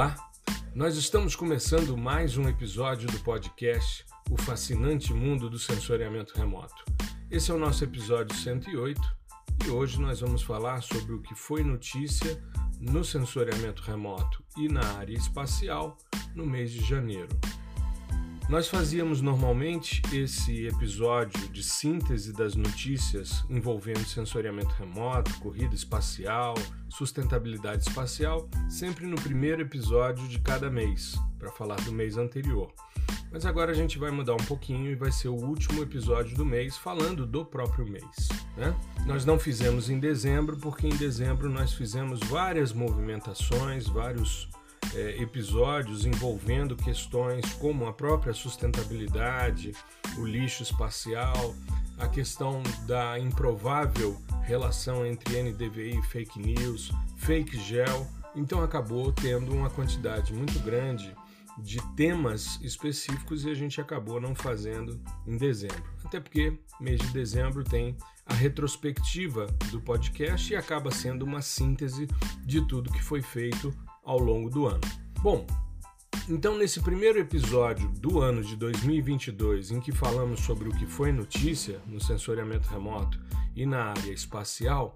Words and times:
Olá, 0.00 0.16
nós 0.74 0.96
estamos 0.96 1.36
começando 1.36 1.94
mais 1.94 2.38
um 2.38 2.48
episódio 2.48 3.06
do 3.06 3.20
podcast 3.20 4.06
O 4.30 4.36
Fascinante 4.38 5.12
Mundo 5.12 5.50
do 5.50 5.58
Sensoriamento 5.58 6.32
Remoto. 6.38 6.86
Esse 7.30 7.50
é 7.50 7.54
o 7.54 7.58
nosso 7.58 7.84
episódio 7.84 8.34
108 8.34 8.98
e 9.66 9.68
hoje 9.68 10.00
nós 10.00 10.20
vamos 10.20 10.40
falar 10.40 10.80
sobre 10.80 11.12
o 11.12 11.20
que 11.20 11.34
foi 11.34 11.62
notícia 11.62 12.42
no 12.80 13.04
sensoriamento 13.04 13.82
remoto 13.82 14.42
e 14.56 14.68
na 14.68 14.80
área 14.96 15.12
espacial 15.12 15.98
no 16.34 16.46
mês 16.46 16.72
de 16.72 16.80
janeiro. 16.82 17.28
Nós 18.50 18.66
fazíamos 18.66 19.22
normalmente 19.22 20.02
esse 20.12 20.66
episódio 20.66 21.48
de 21.50 21.62
síntese 21.62 22.32
das 22.32 22.56
notícias 22.56 23.44
envolvendo 23.48 24.04
sensoriamento 24.04 24.74
remoto, 24.74 25.38
corrida 25.38 25.72
espacial, 25.72 26.54
sustentabilidade 26.88 27.88
espacial, 27.88 28.50
sempre 28.68 29.06
no 29.06 29.14
primeiro 29.14 29.62
episódio 29.62 30.26
de 30.26 30.40
cada 30.40 30.68
mês, 30.68 31.14
para 31.38 31.52
falar 31.52 31.76
do 31.82 31.92
mês 31.92 32.16
anterior. 32.16 32.72
Mas 33.30 33.46
agora 33.46 33.70
a 33.70 33.74
gente 33.74 34.00
vai 34.00 34.10
mudar 34.10 34.34
um 34.34 34.44
pouquinho 34.44 34.90
e 34.90 34.96
vai 34.96 35.12
ser 35.12 35.28
o 35.28 35.36
último 35.36 35.80
episódio 35.84 36.36
do 36.36 36.44
mês 36.44 36.76
falando 36.76 37.24
do 37.24 37.44
próprio 37.44 37.88
mês. 37.88 38.28
Né? 38.56 38.74
Nós 39.06 39.24
não 39.24 39.38
fizemos 39.38 39.88
em 39.88 40.00
dezembro, 40.00 40.56
porque 40.56 40.88
em 40.88 40.96
dezembro 40.96 41.48
nós 41.48 41.72
fizemos 41.72 42.18
várias 42.24 42.72
movimentações, 42.72 43.86
vários 43.86 44.48
é, 44.94 45.22
episódios 45.22 46.04
envolvendo 46.04 46.76
questões 46.76 47.52
como 47.54 47.86
a 47.86 47.92
própria 47.92 48.32
sustentabilidade, 48.32 49.72
o 50.18 50.24
lixo 50.24 50.62
espacial, 50.62 51.54
a 51.98 52.08
questão 52.08 52.62
da 52.86 53.18
improvável 53.18 54.16
relação 54.42 55.04
entre 55.06 55.42
NDVI 55.42 55.98
e 55.98 56.02
fake 56.02 56.38
news, 56.38 56.90
fake 57.16 57.58
gel. 57.60 58.06
Então 58.34 58.62
acabou 58.62 59.12
tendo 59.12 59.52
uma 59.54 59.68
quantidade 59.68 60.32
muito 60.32 60.58
grande 60.60 61.14
de 61.58 61.80
temas 61.94 62.58
específicos 62.62 63.44
e 63.44 63.50
a 63.50 63.54
gente 63.54 63.80
acabou 63.80 64.20
não 64.20 64.34
fazendo 64.34 65.00
em 65.26 65.36
dezembro. 65.36 65.84
Até 66.04 66.18
porque 66.18 66.58
mês 66.80 67.00
de 67.00 67.08
dezembro 67.08 67.62
tem 67.62 67.96
a 68.24 68.34
retrospectiva 68.34 69.46
do 69.70 69.80
podcast 69.80 70.52
e 70.52 70.56
acaba 70.56 70.90
sendo 70.90 71.24
uma 71.24 71.42
síntese 71.42 72.08
de 72.44 72.66
tudo 72.66 72.92
que 72.92 73.02
foi 73.02 73.20
feito 73.20 73.74
ao 74.04 74.18
longo 74.18 74.50
do 74.50 74.66
ano. 74.66 74.80
Bom, 75.22 75.46
então 76.28 76.56
nesse 76.56 76.80
primeiro 76.80 77.18
episódio 77.18 77.88
do 77.88 78.20
ano 78.20 78.42
de 78.42 78.56
2022, 78.56 79.70
em 79.70 79.80
que 79.80 79.92
falamos 79.92 80.40
sobre 80.40 80.68
o 80.68 80.72
que 80.72 80.86
foi 80.86 81.12
notícia 81.12 81.80
no 81.86 82.00
sensoriamento 82.00 82.68
remoto 82.68 83.18
e 83.54 83.66
na 83.66 83.86
área 83.86 84.12
espacial, 84.12 84.94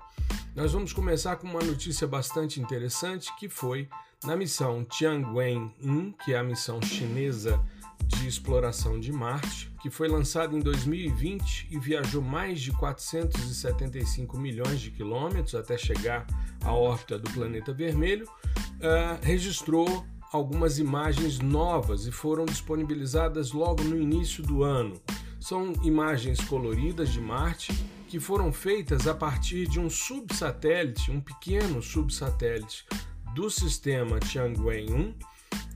nós 0.55 0.73
vamos 0.73 0.93
começar 0.93 1.37
com 1.37 1.49
uma 1.49 1.63
notícia 1.63 2.07
bastante 2.07 2.61
interessante 2.61 3.35
que 3.37 3.49
foi 3.49 3.89
na 4.25 4.37
missão 4.37 4.85
Tianwen-1, 4.85 6.15
que 6.25 6.33
é 6.33 6.39
a 6.39 6.45
missão 6.45 6.81
chinesa 6.81 7.61
de 8.07 8.27
exploração 8.27 8.99
de 8.99 9.13
Marte, 9.13 9.71
que 9.81 9.91
foi 9.91 10.09
lançada 10.09 10.57
em 10.57 10.61
2020 10.61 11.69
e 11.71 11.79
viajou 11.79 12.23
mais 12.23 12.61
de 12.61 12.73
475 12.73 14.39
milhões 14.39 14.81
de 14.81 14.91
quilômetros 14.91 15.55
até 15.55 15.77
chegar 15.77 16.27
à 16.63 16.73
órbita 16.73 17.19
do 17.19 17.31
planeta 17.31 17.73
vermelho, 17.73 18.27
uh, 18.27 19.19
registrou 19.23 20.05
algumas 20.33 20.79
imagens 20.79 21.39
novas 21.39 22.07
e 22.07 22.11
foram 22.11 22.45
disponibilizadas 22.45 23.53
logo 23.53 23.85
no 23.85 23.97
início 23.97 24.43
do 24.43 24.63
ano. 24.63 25.01
São 25.39 25.73
imagens 25.83 26.41
coloridas 26.41 27.11
de 27.11 27.21
Marte 27.21 27.73
que 28.09 28.19
foram 28.19 28.53
feitas 28.53 29.07
a 29.07 29.15
partir 29.15 29.69
de 29.69 29.79
um 29.79 29.91
subsatélite, 29.91 31.11
um 31.11 31.21
pequeno 31.21 31.83
subsatélite 31.83 32.87
do 33.35 33.51
sistema 33.51 34.19
Tianwen-1, 34.21 35.15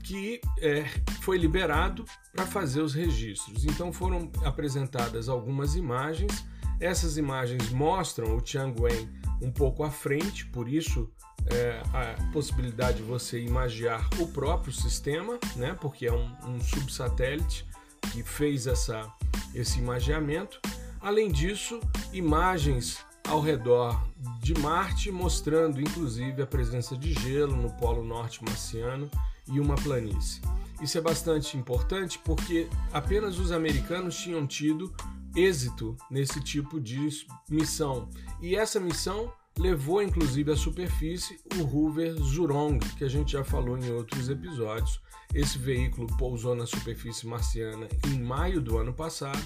que 0.03 0.41
é, 0.59 0.85
foi 1.21 1.37
liberado 1.37 2.05
para 2.33 2.45
fazer 2.45 2.81
os 2.81 2.93
registros. 2.93 3.65
Então 3.65 3.91
foram 3.93 4.31
apresentadas 4.43 5.29
algumas 5.29 5.75
imagens. 5.75 6.45
Essas 6.79 7.17
imagens 7.17 7.69
mostram 7.71 8.35
o 8.35 8.41
Tianwen 8.41 9.09
um 9.41 9.51
pouco 9.51 9.83
à 9.83 9.91
frente, 9.91 10.45
por 10.47 10.67
isso 10.67 11.09
é, 11.47 11.81
a 11.93 12.31
possibilidade 12.31 12.97
de 12.97 13.03
você 13.03 13.39
imagiar 13.39 14.07
o 14.19 14.27
próprio 14.27 14.73
sistema, 14.73 15.39
né? 15.55 15.75
Porque 15.79 16.05
é 16.05 16.13
um, 16.13 16.31
um 16.45 16.59
subsatélite 16.61 17.65
que 18.11 18.23
fez 18.23 18.67
essa, 18.67 19.11
esse 19.53 19.79
imageamento. 19.79 20.59
Além 21.01 21.31
disso, 21.31 21.79
imagens 22.11 23.05
ao 23.27 23.39
redor 23.39 24.03
de 24.41 24.57
Marte, 24.59 25.11
mostrando 25.11 25.79
inclusive 25.79 26.41
a 26.41 26.47
presença 26.47 26.97
de 26.97 27.13
gelo 27.13 27.55
no 27.55 27.69
Polo 27.73 28.03
Norte 28.03 28.43
marciano 28.43 29.09
e 29.51 29.59
uma 29.59 29.75
planície. 29.75 30.41
Isso 30.81 30.97
é 30.97 31.01
bastante 31.01 31.57
importante 31.57 32.19
porque 32.23 32.69
apenas 32.93 33.37
os 33.37 33.51
americanos 33.51 34.17
tinham 34.17 34.47
tido 34.47 34.93
êxito 35.35 35.95
nesse 36.09 36.41
tipo 36.41 36.79
de 36.79 37.09
missão. 37.49 38.09
E 38.41 38.55
essa 38.55 38.79
missão 38.79 39.31
levou 39.57 40.01
inclusive 40.01 40.51
à 40.51 40.55
superfície 40.55 41.37
o 41.57 41.63
rover 41.63 42.13
Zhurong, 42.13 42.79
que 42.97 43.03
a 43.03 43.09
gente 43.09 43.33
já 43.33 43.43
falou 43.43 43.77
em 43.77 43.91
outros 43.91 44.29
episódios. 44.29 45.01
Esse 45.33 45.57
veículo 45.57 46.07
pousou 46.17 46.55
na 46.55 46.65
superfície 46.65 47.27
marciana 47.27 47.87
em 48.07 48.19
maio 48.19 48.61
do 48.61 48.77
ano 48.77 48.93
passado 48.93 49.41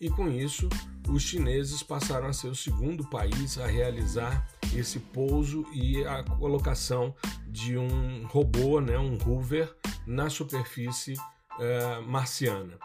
e 0.00 0.10
com 0.10 0.28
isso 0.28 0.68
os 1.08 1.22
chineses 1.22 1.82
passaram 1.82 2.26
a 2.26 2.32
ser 2.32 2.48
o 2.48 2.54
segundo 2.54 3.08
país 3.08 3.58
a 3.58 3.66
realizar 3.66 4.46
esse 4.74 4.98
pouso 4.98 5.64
e 5.72 6.04
a 6.04 6.22
colocação 6.24 7.14
de 7.46 7.78
um 7.78 8.26
robô, 8.26 8.80
né, 8.80 8.98
um 8.98 9.16
rover, 9.16 9.72
na 10.06 10.28
superfície 10.28 11.14
uh, 11.14 12.02
marciana. 12.06 12.78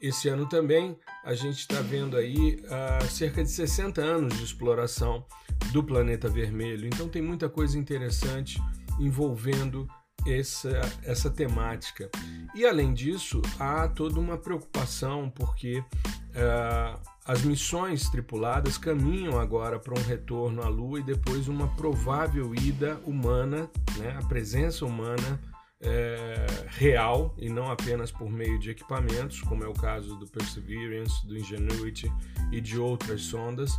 Esse 0.00 0.28
ano 0.28 0.46
também 0.46 0.98
a 1.24 1.34
gente 1.34 1.58
está 1.58 1.80
vendo 1.80 2.16
aí 2.16 2.56
uh, 2.64 3.06
cerca 3.06 3.42
de 3.42 3.50
60 3.50 4.00
anos 4.00 4.36
de 4.36 4.44
exploração 4.44 5.24
do 5.72 5.84
planeta 5.84 6.28
vermelho. 6.28 6.86
Então 6.86 7.08
tem 7.08 7.22
muita 7.22 7.48
coisa 7.48 7.78
interessante 7.78 8.58
envolvendo 8.98 9.88
essa, 10.26 10.80
essa 11.02 11.30
temática. 11.30 12.10
E 12.54 12.66
além 12.66 12.92
disso, 12.92 13.40
há 13.58 13.88
toda 13.88 14.18
uma 14.18 14.36
preocupação, 14.36 15.30
porque 15.30 15.78
uh, 15.78 17.00
as 17.24 17.42
missões 17.42 18.08
tripuladas 18.08 18.76
caminham 18.76 19.38
agora 19.38 19.78
para 19.78 19.98
um 19.98 20.02
retorno 20.02 20.62
à 20.62 20.68
Lua 20.68 21.00
e 21.00 21.02
depois 21.02 21.48
uma 21.48 21.68
provável 21.76 22.54
ida 22.54 23.00
humana, 23.04 23.70
né, 23.96 24.16
a 24.18 24.26
presença 24.26 24.84
humana 24.84 25.40
é, 25.82 26.46
real 26.68 27.34
e 27.38 27.48
não 27.48 27.70
apenas 27.70 28.10
por 28.10 28.28
meio 28.28 28.58
de 28.58 28.70
equipamentos, 28.70 29.40
como 29.40 29.64
é 29.64 29.68
o 29.68 29.72
caso 29.72 30.14
do 30.16 30.26
Perseverance, 30.26 31.26
do 31.26 31.38
Ingenuity 31.38 32.12
e 32.52 32.60
de 32.60 32.78
outras 32.78 33.22
sondas 33.22 33.72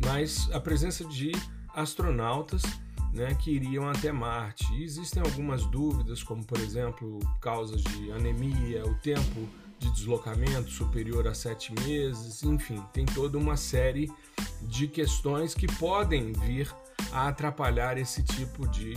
mas 0.00 0.50
a 0.52 0.60
presença 0.60 1.04
de 1.04 1.32
astronautas 1.74 2.62
né, 3.12 3.34
que 3.34 3.50
iriam 3.50 3.88
até 3.88 4.10
Marte. 4.10 4.72
E 4.74 4.82
existem 4.82 5.22
algumas 5.22 5.64
dúvidas, 5.66 6.22
como 6.22 6.44
por 6.44 6.58
exemplo 6.58 7.18
causas 7.40 7.82
de 7.82 8.10
anemia, 8.12 8.84
o 8.86 8.94
tempo 8.94 9.48
de 9.78 9.90
deslocamento 9.90 10.70
superior 10.70 11.26
a 11.26 11.34
sete 11.34 11.74
meses, 11.82 12.42
enfim, 12.44 12.80
tem 12.92 13.04
toda 13.04 13.36
uma 13.36 13.56
série 13.56 14.10
de 14.62 14.86
questões 14.86 15.54
que 15.54 15.66
podem 15.66 16.32
vir 16.32 16.72
a 17.12 17.28
atrapalhar 17.28 17.98
esse 17.98 18.22
tipo 18.22 18.66
de 18.68 18.94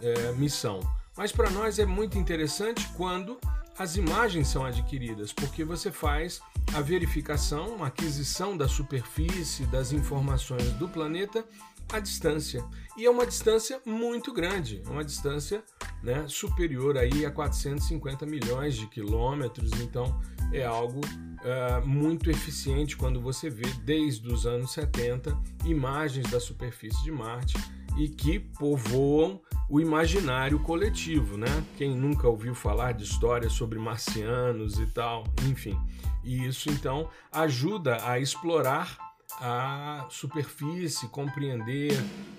é, 0.00 0.32
missão. 0.32 0.80
Mas 1.16 1.32
para 1.32 1.50
nós 1.50 1.80
é 1.80 1.84
muito 1.84 2.16
interessante 2.16 2.88
quando 2.96 3.38
as 3.76 3.96
imagens 3.96 4.48
são 4.48 4.64
adquiridas, 4.64 5.32
porque 5.32 5.64
você 5.64 5.90
faz 5.90 6.40
a 6.74 6.80
verificação, 6.80 7.82
a 7.82 7.88
aquisição 7.88 8.56
da 8.56 8.68
superfície, 8.68 9.64
das 9.66 9.92
informações 9.92 10.72
do 10.74 10.88
planeta 10.88 11.44
à 11.92 11.98
distância. 11.98 12.64
E 12.96 13.04
é 13.04 13.10
uma 13.10 13.26
distância 13.26 13.80
muito 13.86 14.32
grande, 14.32 14.82
uma 14.86 15.04
distância 15.04 15.62
né, 16.02 16.24
superior 16.26 16.96
aí 16.96 17.24
a 17.24 17.30
450 17.30 18.26
milhões 18.26 18.76
de 18.76 18.86
quilômetros, 18.86 19.70
então 19.80 20.20
é 20.52 20.64
algo 20.64 21.00
uh, 21.04 21.86
muito 21.86 22.30
eficiente 22.30 22.96
quando 22.96 23.20
você 23.20 23.48
vê 23.48 23.66
desde 23.84 24.26
os 24.32 24.46
anos 24.46 24.72
70 24.72 25.36
imagens 25.64 26.30
da 26.30 26.40
superfície 26.40 27.02
de 27.02 27.12
Marte 27.12 27.56
e 27.96 28.08
que 28.08 28.38
povoam 28.38 29.40
o 29.68 29.80
imaginário 29.80 30.58
coletivo, 30.60 31.36
né? 31.36 31.64
Quem 31.76 31.94
nunca 31.94 32.28
ouviu 32.28 32.54
falar 32.54 32.92
de 32.92 33.04
histórias 33.04 33.52
sobre 33.52 33.78
marcianos 33.78 34.78
e 34.78 34.86
tal, 34.86 35.24
enfim. 35.48 35.78
E 36.24 36.46
isso 36.46 36.70
então 36.70 37.08
ajuda 37.30 37.98
a 38.08 38.18
explorar 38.18 39.07
a 39.40 40.06
superfície, 40.10 41.08
compreender 41.08 41.92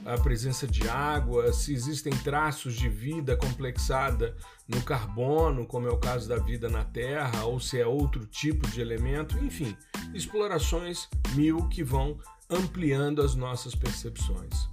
a 0.06 0.18
presença 0.18 0.68
de 0.68 0.88
água, 0.88 1.54
se 1.54 1.74
existem 1.74 2.12
traços 2.12 2.76
de 2.76 2.90
vida 2.90 3.38
complexada 3.38 4.36
no 4.68 4.82
carbono, 4.82 5.66
como 5.66 5.88
é 5.88 5.92
o 5.92 5.98
caso 5.98 6.28
da 6.28 6.38
vida 6.38 6.70
na 6.70 6.84
Terra, 6.84 7.46
ou 7.46 7.60
se 7.60 7.80
é 7.80 7.88
outro 7.88 8.26
tipo 8.26 8.68
de 8.70 8.82
elemento, 8.82 9.38
enfim, 9.44 9.76
explorações 10.14 11.08
mil 11.34 11.68
que 11.70 11.84
vão 11.84 12.18
ampliando 12.50 13.22
as 13.22 13.36
nossas 13.36 13.76
percepções. 13.76 14.70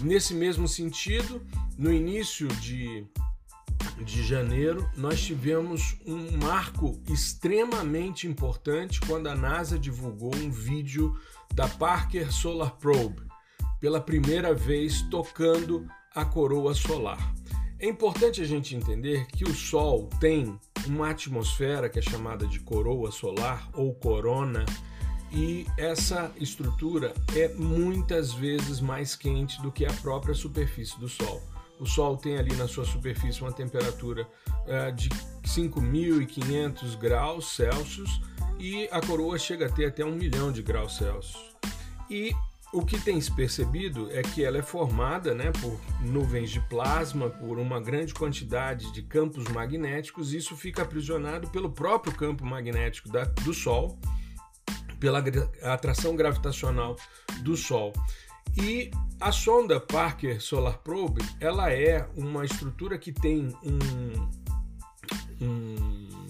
Nesse 0.00 0.34
mesmo 0.34 0.66
sentido, 0.66 1.40
no 1.78 1.92
início 1.92 2.48
de 2.48 3.06
de 4.04 4.22
janeiro, 4.22 4.88
nós 4.96 5.20
tivemos 5.20 5.96
um 6.06 6.36
marco 6.36 7.00
extremamente 7.08 8.26
importante 8.26 9.00
quando 9.00 9.28
a 9.28 9.34
NASA 9.34 9.78
divulgou 9.78 10.34
um 10.34 10.50
vídeo 10.50 11.16
da 11.52 11.68
Parker 11.68 12.32
Solar 12.32 12.76
Probe, 12.76 13.22
pela 13.80 14.00
primeira 14.00 14.54
vez 14.54 15.02
tocando 15.02 15.86
a 16.14 16.24
coroa 16.24 16.74
solar. 16.74 17.34
É 17.78 17.86
importante 17.86 18.40
a 18.40 18.44
gente 18.44 18.76
entender 18.76 19.26
que 19.26 19.44
o 19.44 19.54
Sol 19.54 20.08
tem 20.20 20.58
uma 20.86 21.10
atmosfera 21.10 21.88
que 21.88 21.98
é 21.98 22.02
chamada 22.02 22.46
de 22.46 22.60
coroa 22.60 23.10
solar 23.10 23.68
ou 23.74 23.94
corona, 23.94 24.64
e 25.32 25.66
essa 25.78 26.30
estrutura 26.38 27.14
é 27.34 27.48
muitas 27.48 28.32
vezes 28.32 28.80
mais 28.80 29.16
quente 29.16 29.60
do 29.62 29.72
que 29.72 29.84
a 29.84 29.92
própria 29.94 30.34
superfície 30.34 30.98
do 31.00 31.08
Sol. 31.08 31.42
O 31.80 31.86
Sol 31.86 32.16
tem 32.16 32.36
ali 32.36 32.54
na 32.54 32.68
sua 32.68 32.84
superfície 32.84 33.40
uma 33.40 33.52
temperatura 33.52 34.28
uh, 34.66 34.92
de 34.92 35.08
5.500 35.42 36.96
graus 36.98 37.56
Celsius 37.56 38.20
e 38.58 38.88
a 38.90 39.00
coroa 39.00 39.38
chega 39.38 39.66
a 39.66 39.68
ter 39.68 39.86
até 39.86 40.04
um 40.04 40.14
milhão 40.14 40.52
de 40.52 40.62
graus 40.62 40.96
Celsius. 40.96 41.52
E 42.08 42.32
o 42.72 42.84
que 42.84 42.98
tem 42.98 43.20
se 43.20 43.30
percebido 43.30 44.10
é 44.12 44.22
que 44.22 44.42
ela 44.42 44.56
é 44.56 44.62
formada 44.62 45.34
né, 45.34 45.52
por 45.60 45.78
nuvens 46.00 46.50
de 46.50 46.60
plasma, 46.60 47.28
por 47.28 47.58
uma 47.58 47.78
grande 47.78 48.14
quantidade 48.14 48.90
de 48.92 49.02
campos 49.02 49.46
magnéticos, 49.48 50.32
e 50.32 50.38
isso 50.38 50.56
fica 50.56 50.82
aprisionado 50.82 51.48
pelo 51.50 51.70
próprio 51.70 52.14
campo 52.14 52.46
magnético 52.46 53.10
da, 53.10 53.24
do 53.24 53.52
Sol, 53.52 53.98
pela 54.98 55.22
atração 55.62 56.16
gravitacional 56.16 56.96
do 57.42 57.56
Sol. 57.56 57.92
E 58.56 58.90
a 59.20 59.30
sonda 59.30 59.78
Parker 59.78 60.40
Solar 60.40 60.78
Probe, 60.78 61.22
ela 61.40 61.70
é 61.70 62.08
uma 62.16 62.44
estrutura 62.44 62.98
que 62.98 63.12
tem 63.12 63.48
um, 63.62 64.28
um 65.40 66.21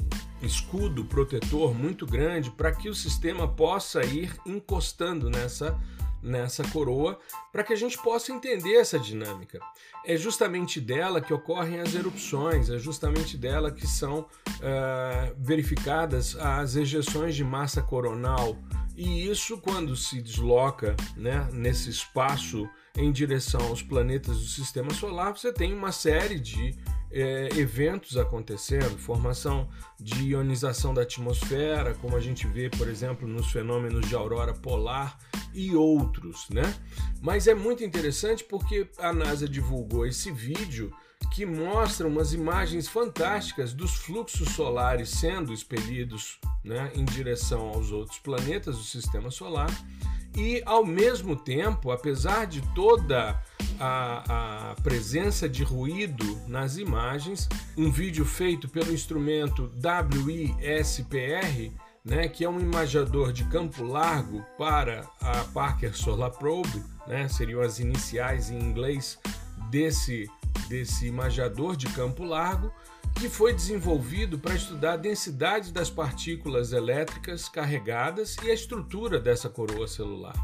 escudo 0.42 1.04
protetor 1.04 1.74
muito 1.74 2.06
grande 2.06 2.50
para 2.50 2.72
que 2.72 2.88
o 2.88 2.94
sistema 2.94 3.46
possa 3.46 4.04
ir 4.04 4.34
encostando 4.44 5.30
nessa 5.30 5.78
nessa 6.22 6.62
coroa 6.68 7.18
para 7.50 7.64
que 7.64 7.72
a 7.72 7.76
gente 7.76 7.98
possa 7.98 8.32
entender 8.32 8.76
essa 8.76 8.98
dinâmica. 8.98 9.58
É 10.06 10.16
justamente 10.16 10.80
dela 10.80 11.20
que 11.20 11.34
ocorrem 11.34 11.80
as 11.80 11.94
erupções, 11.94 12.70
é 12.70 12.78
justamente 12.78 13.36
dela 13.36 13.72
que 13.72 13.86
são 13.86 14.20
uh, 14.20 15.34
verificadas 15.36 16.36
as 16.36 16.76
ejeções 16.76 17.34
de 17.34 17.42
massa 17.42 17.82
coronal. 17.82 18.56
E 18.96 19.28
isso, 19.28 19.58
quando 19.58 19.96
se 19.96 20.22
desloca 20.22 20.94
né, 21.16 21.48
nesse 21.52 21.90
espaço 21.90 22.68
em 22.96 23.10
direção 23.10 23.60
aos 23.68 23.82
planetas 23.82 24.38
do 24.38 24.46
sistema 24.46 24.92
solar, 24.92 25.36
você 25.36 25.52
tem 25.52 25.72
uma 25.72 25.90
série 25.90 26.38
de 26.38 26.76
é, 27.12 27.48
eventos 27.56 28.16
acontecendo, 28.16 28.98
formação 28.98 29.68
de 30.00 30.30
ionização 30.30 30.94
da 30.94 31.02
atmosfera, 31.02 31.94
como 31.94 32.16
a 32.16 32.20
gente 32.20 32.46
vê, 32.46 32.70
por 32.70 32.88
exemplo, 32.88 33.28
nos 33.28 33.52
fenômenos 33.52 34.08
de 34.08 34.14
aurora 34.14 34.54
polar 34.54 35.18
e 35.54 35.76
outros, 35.76 36.48
né? 36.48 36.74
Mas 37.20 37.46
é 37.46 37.54
muito 37.54 37.84
interessante 37.84 38.42
porque 38.42 38.88
a 38.98 39.12
NASA 39.12 39.48
divulgou 39.48 40.06
esse 40.06 40.32
vídeo 40.32 40.92
que 41.32 41.46
mostra 41.46 42.06
umas 42.06 42.32
imagens 42.32 42.88
fantásticas 42.88 43.72
dos 43.72 43.94
fluxos 43.94 44.50
solares 44.50 45.08
sendo 45.08 45.52
expelidos 45.52 46.38
né, 46.64 46.90
em 46.94 47.04
direção 47.04 47.68
aos 47.68 47.90
outros 47.92 48.18
planetas 48.18 48.76
do 48.76 48.82
sistema 48.82 49.30
solar 49.30 49.70
e, 50.36 50.62
ao 50.64 50.84
mesmo 50.84 51.36
tempo, 51.36 51.90
apesar 51.90 52.46
de 52.46 52.62
toda 52.74 53.40
a, 53.78 54.70
a, 54.70 54.74
presença 54.82 55.48
de 55.48 55.62
ruído 55.62 56.40
nas 56.46 56.76
imagens, 56.76 57.48
um 57.76 57.90
vídeo 57.90 58.24
feito 58.24 58.68
pelo 58.68 58.92
instrumento 58.92 59.70
WISPR, 60.24 61.72
né, 62.04 62.28
que 62.28 62.44
é 62.44 62.48
um 62.48 62.60
imagador 62.60 63.32
de 63.32 63.44
campo 63.44 63.84
largo 63.84 64.44
para 64.58 65.08
a 65.20 65.44
Parker 65.52 65.96
Solar 65.96 66.30
Probe, 66.30 66.82
né, 67.06 67.28
seriam 67.28 67.60
as 67.60 67.78
iniciais 67.78 68.50
em 68.50 68.58
inglês 68.58 69.18
desse, 69.70 70.28
desse 70.68 71.06
imagador 71.06 71.76
de 71.76 71.86
campo 71.88 72.24
largo, 72.24 72.72
que 73.18 73.28
foi 73.28 73.52
desenvolvido 73.52 74.38
para 74.38 74.54
estudar 74.54 74.94
a 74.94 74.96
densidade 74.96 75.72
das 75.72 75.90
partículas 75.90 76.72
elétricas 76.72 77.48
carregadas 77.48 78.36
e 78.42 78.50
a 78.50 78.54
estrutura 78.54 79.20
dessa 79.20 79.48
coroa 79.48 79.86
celular. 79.86 80.34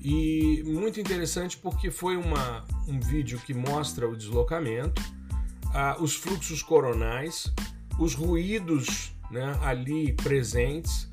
E 0.00 0.62
muito 0.64 1.00
interessante 1.00 1.56
porque 1.56 1.90
foi 1.90 2.16
uma, 2.16 2.64
um 2.86 3.00
vídeo 3.00 3.38
que 3.40 3.52
mostra 3.52 4.08
o 4.08 4.16
deslocamento, 4.16 5.02
ah, 5.74 5.96
os 5.98 6.14
fluxos 6.14 6.62
coronais, 6.62 7.52
os 7.98 8.14
ruídos 8.14 9.12
né, 9.30 9.58
ali 9.62 10.12
presentes. 10.12 11.08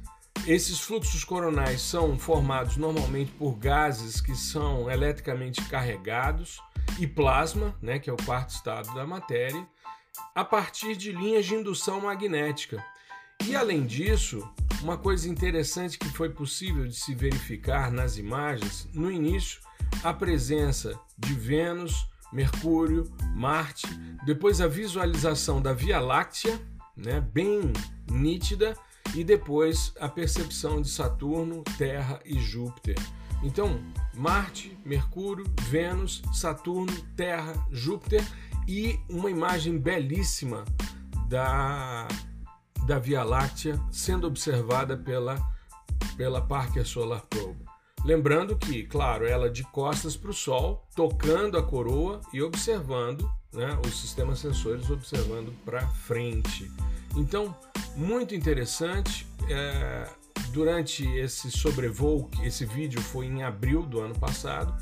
Esses 0.45 0.80
fluxos 0.80 1.24
coronais 1.24 1.81
são 1.81 2.18
formados 2.19 2.77
normalmente 2.77 3.31
por 3.31 3.57
gases 3.57 4.22
que 4.22 4.36
são 4.36 4.89
eletricamente 4.89 5.63
carregados 5.63 6.60
e 7.00 7.07
plasma, 7.07 7.75
né, 7.81 7.98
que 7.98 8.10
é 8.10 8.13
o 8.13 8.18
quarto 8.18 8.51
estado 8.51 8.94
da 8.94 9.06
matéria, 9.07 9.68
a 10.33 10.44
partir 10.44 10.95
de 10.95 11.12
linhas 11.12 11.45
de 11.45 11.56
indução 11.56 12.01
magnética. 12.01 12.83
E 13.45 13.56
além 13.56 13.85
disso, 13.85 14.47
uma 14.81 14.97
coisa 14.97 15.29
interessante 15.29 15.97
que 15.97 16.09
foi 16.09 16.29
possível 16.29 16.88
de 16.88 16.95
se 16.95 17.13
verificar 17.13 17.91
nas 17.91 18.17
imagens, 18.17 18.88
no 18.94 19.12
início, 19.12 19.62
a 20.03 20.13
presença 20.13 21.00
de 21.17 21.33
Vênus, 21.33 22.07
Mercúrio, 22.31 23.12
Marte, 23.35 23.88
depois 24.25 24.59
a 24.62 24.67
visualização 24.67 25.62
da 25.62 25.73
Via 25.73 26.00
Láctea, 26.00 26.59
né, 26.95 27.21
bem 27.21 27.71
nítida, 28.09 28.75
e 29.13 29.23
depois 29.23 29.94
a 30.00 30.09
percepção 30.09 30.81
de 30.81 30.89
Saturno, 30.89 31.63
Terra 31.77 32.19
e 32.25 32.38
Júpiter. 32.39 32.97
Então, 33.44 33.79
Marte, 34.13 34.77
Mercúrio, 34.83 35.45
Vênus, 35.69 36.21
Saturno, 36.33 36.91
Terra, 37.15 37.53
Júpiter 37.71 38.25
e 38.67 39.00
uma 39.09 39.29
imagem 39.29 39.77
belíssima 39.77 40.65
da, 41.27 42.07
da 42.85 43.00
Via 43.00 43.23
Láctea 43.23 43.79
sendo 43.91 44.27
observada 44.27 44.97
pela, 44.97 45.38
pela 46.17 46.41
Parker 46.41 46.85
Solar 46.85 47.23
Probe. 47.29 47.65
Lembrando 48.03 48.56
que, 48.56 48.83
claro, 48.83 49.25
ela 49.25 49.50
de 49.50 49.63
costas 49.63 50.15
para 50.15 50.29
o 50.29 50.33
Sol, 50.33 50.88
tocando 50.95 51.57
a 51.57 51.63
coroa 51.63 52.22
e 52.31 52.39
observando, 52.39 53.27
né, 53.51 53.79
os 53.84 54.00
sistemas 54.00 54.38
sensores 54.38 54.91
observando 54.91 55.51
para 55.65 55.88
frente. 55.88 56.72
Então, 57.15 57.55
muito 57.95 58.36
interessante. 58.36 59.25
É, 59.50 60.07
durante 60.51 61.03
esse 61.17 61.50
sobrevoo, 61.50 62.29
esse 62.43 62.63
vídeo 62.65 63.01
foi 63.01 63.25
em 63.25 63.41
abril 63.41 63.81
do 63.81 64.00
ano 64.00 64.13
passado, 64.19 64.75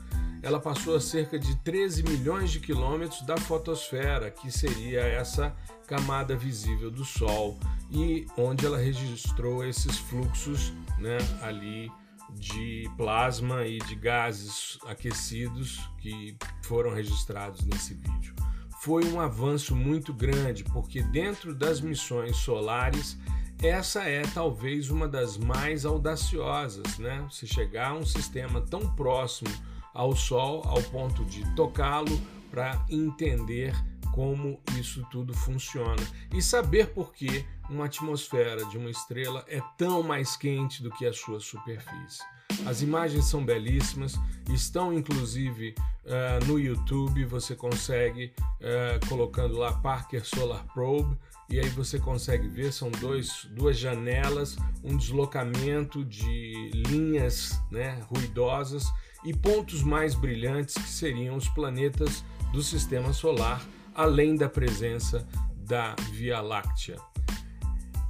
ela 0.44 0.60
passou 0.60 0.96
a 0.96 1.00
cerca 1.00 1.40
de 1.40 1.56
13 1.60 2.04
milhões 2.04 2.52
de 2.52 2.60
quilômetros 2.60 3.22
da 3.22 3.38
fotosfera, 3.38 4.30
que 4.30 4.52
seria 4.52 5.00
essa 5.00 5.56
camada 5.88 6.36
visível 6.36 6.92
do 6.92 7.06
Sol, 7.06 7.58
e 7.90 8.28
onde 8.38 8.66
ela 8.66 8.78
registrou 8.78 9.66
esses 9.66 9.98
fluxos 9.98 10.74
né, 11.00 11.18
ali 11.42 11.90
de 12.32 12.90
plasma 12.98 13.66
e 13.66 13.80
de 13.80 13.96
gases 13.96 14.78
aquecidos 14.86 15.80
que 16.00 16.36
foram 16.64 16.94
registrados 16.94 17.64
nesse 17.64 17.94
vídeo. 17.94 18.36
Foi 18.82 19.06
um 19.06 19.22
avanço 19.22 19.74
muito 19.74 20.14
grande, 20.14 20.66
porque 20.66 21.02
dentro 21.04 21.56
das 21.56 21.80
missões 21.80 22.36
solares 22.36 23.18
essa 23.62 24.04
é 24.04 24.24
talvez 24.34 24.90
uma 24.90 25.08
das 25.08 25.38
mais 25.38 25.86
audaciosas, 25.86 26.98
né? 26.98 27.26
Se 27.32 27.48
chegar 27.48 27.92
a 27.92 27.94
um 27.94 28.06
sistema 28.06 28.60
tão 28.60 28.94
próximo 28.94 29.50
ao 29.94 30.16
Sol 30.16 30.64
ao 30.66 30.82
ponto 30.84 31.24
de 31.26 31.44
tocá-lo 31.56 32.20
para 32.50 32.86
entender 32.90 33.74
como 34.14 34.60
isso 34.78 35.06
tudo 35.12 35.34
funciona 35.34 36.04
e 36.32 36.42
saber 36.42 36.90
por 36.90 37.14
que 37.14 37.46
uma 37.70 37.86
atmosfera 37.86 38.64
de 38.66 38.78
uma 38.78 38.90
estrela 38.90 39.44
é 39.48 39.60
tão 39.78 40.04
mais 40.04 40.36
quente 40.36 40.84
do 40.84 40.92
que 40.92 41.06
a 41.06 41.14
sua 41.14 41.40
superfície. 41.40 42.22
As 42.66 42.82
imagens 42.82 43.26
são 43.26 43.44
belíssimas, 43.44 44.14
estão 44.50 44.94
inclusive 44.94 45.74
uh, 46.06 46.46
no 46.46 46.60
YouTube. 46.60 47.26
Você 47.26 47.56
consegue 47.56 48.32
uh, 48.40 49.08
colocando 49.10 49.58
lá 49.58 49.74
Parker 49.74 50.24
Solar 50.24 50.64
Probe 50.74 51.18
e 51.50 51.60
aí 51.60 51.70
você 51.70 52.00
consegue 52.00 52.48
ver 52.48 52.72
são 52.72 52.92
dois, 52.92 53.48
duas 53.52 53.78
janelas, 53.78 54.56
um 54.84 54.96
deslocamento 54.96 56.06
de 56.06 56.72
linhas 56.88 57.60
né, 57.72 58.00
ruidosas 58.08 58.86
e 59.24 59.34
pontos 59.34 59.82
mais 59.82 60.16
brilhantes 60.16 60.76
que 60.76 60.90
seriam 60.90 61.36
os 61.36 61.48
planetas 61.50 62.24
do 62.52 62.62
sistema 62.62 63.14
solar, 63.14 63.66
além 63.96 64.36
da 64.36 64.50
presença 64.50 65.28
da 65.56 65.96
Via 66.12 66.42
Láctea. 66.42 66.98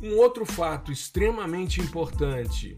Um 0.02 0.18
outro 0.18 0.46
fato 0.46 0.92
extremamente 0.92 1.80
importante 1.80 2.76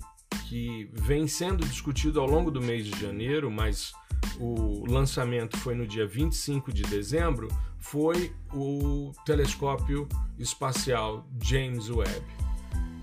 que 0.48 0.90
vem 0.94 1.28
sendo 1.28 1.66
discutido 1.66 2.20
ao 2.20 2.28
longo 2.28 2.52
do 2.52 2.62
mês 2.62 2.86
de 2.86 3.00
janeiro, 3.00 3.50
mas 3.50 3.94
o 4.40 4.86
lançamento 4.88 5.58
foi 5.58 5.74
no 5.74 5.88
dia 5.88 6.06
25 6.06 6.72
de 6.72 6.84
dezembro, 6.84 7.48
foi 7.80 8.34
o 8.54 9.12
telescópio 9.26 10.08
espacial 10.38 11.28
James 11.42 11.90
Webb. 11.90 12.45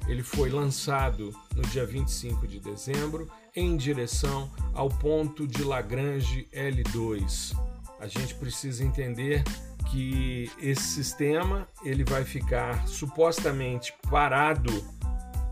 Ele 0.08 0.22
foi 0.22 0.50
lançado 0.50 1.34
no 1.54 1.62
dia 1.62 1.86
25 1.86 2.46
de 2.46 2.58
dezembro 2.58 3.30
em 3.54 3.76
direção 3.76 4.50
ao 4.74 4.88
ponto 4.88 5.46
de 5.46 5.62
Lagrange 5.62 6.48
L2. 6.52 7.56
A 8.00 8.08
gente 8.08 8.34
precisa 8.34 8.84
entender 8.84 9.44
que 9.90 10.50
esse 10.60 10.82
sistema 10.82 11.68
ele 11.84 12.04
vai 12.04 12.24
ficar 12.24 12.86
supostamente 12.88 13.94
parado, 14.10 14.84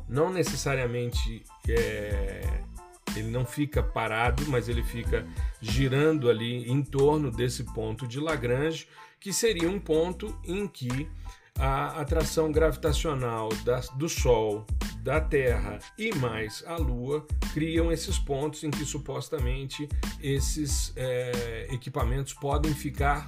não 0.09 0.33
necessariamente 0.33 1.45
é, 1.69 2.40
ele 3.16 3.28
não 3.28 3.45
fica 3.45 3.83
parado, 3.83 4.45
mas 4.49 4.69
ele 4.69 4.83
fica 4.83 5.26
girando 5.61 6.28
ali 6.30 6.71
em 6.71 6.83
torno 6.83 7.30
desse 7.30 7.64
ponto 7.64 8.07
de 8.07 8.19
Lagrange, 8.19 8.88
que 9.19 9.33
seria 9.33 9.69
um 9.69 9.78
ponto 9.78 10.35
em 10.45 10.66
que 10.66 11.09
a 11.59 12.00
atração 12.00 12.50
gravitacional 12.50 13.49
da, 13.64 13.80
do 13.97 14.09
Sol, 14.09 14.66
da 15.02 15.21
Terra 15.21 15.78
e 15.99 16.14
mais 16.14 16.62
a 16.66 16.76
Lua 16.76 17.26
criam 17.52 17.90
esses 17.90 18.19
pontos 18.19 18.62
em 18.64 18.71
que 18.71 18.85
supostamente 18.85 19.88
esses 20.23 20.92
é, 20.97 21.69
equipamentos 21.71 22.35
podem 22.35 22.75
ficar 22.75 23.26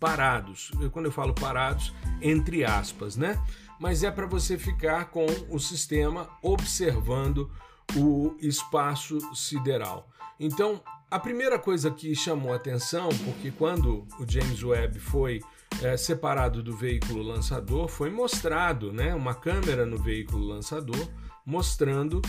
parados. 0.00 0.72
Quando 0.90 1.06
eu 1.06 1.12
falo 1.12 1.34
parados, 1.34 1.94
entre 2.20 2.64
aspas, 2.64 3.16
né? 3.16 3.40
Mas 3.78 4.02
é 4.02 4.10
para 4.10 4.26
você 4.26 4.58
ficar 4.58 5.06
com 5.06 5.26
o 5.48 5.58
sistema 5.58 6.28
observando 6.42 7.50
o 7.96 8.36
espaço 8.40 9.18
sideral. 9.34 10.08
Então, 10.40 10.82
a 11.10 11.18
primeira 11.20 11.58
coisa 11.58 11.90
que 11.90 12.14
chamou 12.16 12.54
atenção, 12.54 13.10
porque 13.24 13.50
quando 13.50 14.06
o 14.18 14.26
James 14.26 14.62
Webb 14.62 14.98
foi 14.98 15.40
é, 15.80 15.96
separado 15.96 16.62
do 16.62 16.76
veículo 16.76 17.22
lançador, 17.22 17.88
foi 17.88 18.10
mostrado 18.10 18.92
né, 18.92 19.14
uma 19.14 19.34
câmera 19.34 19.86
no 19.86 19.96
veículo 19.96 20.46
lançador 20.46 21.08
mostrando 21.44 22.20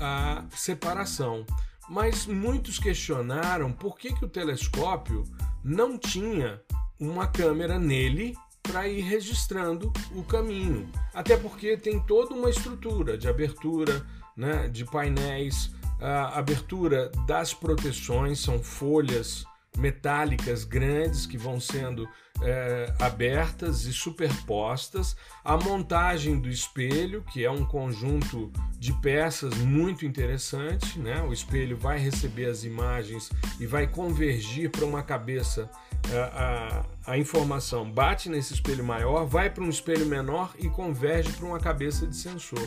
a 0.00 0.44
separação. 0.50 1.44
Mas 1.88 2.26
muitos 2.26 2.78
questionaram 2.78 3.72
por 3.72 3.98
que, 3.98 4.12
que 4.14 4.24
o 4.24 4.28
telescópio 4.28 5.24
não 5.62 5.98
tinha 5.98 6.60
uma 6.98 7.26
câmera 7.26 7.78
nele 7.78 8.36
para 8.62 8.86
ir 8.86 9.00
registrando 9.00 9.92
o 10.14 10.22
caminho. 10.22 10.88
Até 11.12 11.36
porque 11.36 11.76
tem 11.76 11.98
toda 12.00 12.34
uma 12.34 12.50
estrutura 12.50 13.18
de 13.18 13.28
abertura, 13.28 14.06
né, 14.36 14.68
de 14.68 14.84
painéis, 14.84 15.72
a 16.00 16.38
abertura 16.38 17.10
das 17.26 17.52
proteções 17.52 18.40
são 18.40 18.62
folhas 18.62 19.44
metálicas 19.76 20.64
grandes 20.64 21.26
que 21.26 21.38
vão 21.38 21.60
sendo 21.60 22.08
é, 22.42 22.92
abertas 22.98 23.84
e 23.84 23.92
superpostas, 23.92 25.16
a 25.44 25.56
montagem 25.56 26.38
do 26.38 26.48
espelho, 26.48 27.22
que 27.32 27.44
é 27.44 27.50
um 27.50 27.64
conjunto 27.64 28.50
de 28.78 28.92
peças 28.94 29.54
muito 29.58 30.06
interessante, 30.06 30.98
né? 30.98 31.22
O 31.22 31.32
espelho 31.32 31.76
vai 31.76 31.98
receber 31.98 32.46
as 32.46 32.64
imagens 32.64 33.30
e 33.58 33.66
vai 33.66 33.86
convergir 33.86 34.70
para 34.70 34.84
uma 34.84 35.02
cabeça. 35.02 35.70
A, 36.08 36.14
é, 36.14 36.20
a, 36.20 36.84
a 37.12 37.18
informação 37.18 37.90
bate 37.90 38.28
nesse 38.28 38.54
espelho 38.54 38.84
maior, 38.84 39.26
vai 39.26 39.50
para 39.50 39.62
um 39.62 39.68
espelho 39.68 40.06
menor 40.06 40.54
e 40.58 40.68
converge 40.68 41.32
para 41.32 41.46
uma 41.46 41.58
cabeça 41.58 42.06
de 42.06 42.16
sensor. 42.16 42.66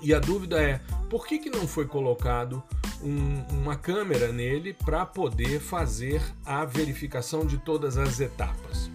E 0.00 0.12
a 0.14 0.18
dúvida 0.18 0.60
é 0.60 0.80
por 1.08 1.26
que, 1.26 1.38
que 1.38 1.50
não 1.50 1.66
foi 1.66 1.86
colocado 1.86 2.62
um, 3.02 3.42
uma 3.60 3.76
câmera 3.76 4.32
nele 4.32 4.72
para 4.72 5.06
poder 5.06 5.60
fazer 5.60 6.22
a 6.44 6.64
verificação 6.64 7.46
de 7.46 7.58
todas 7.58 7.96
as 7.96 8.20
etapas? 8.20 8.90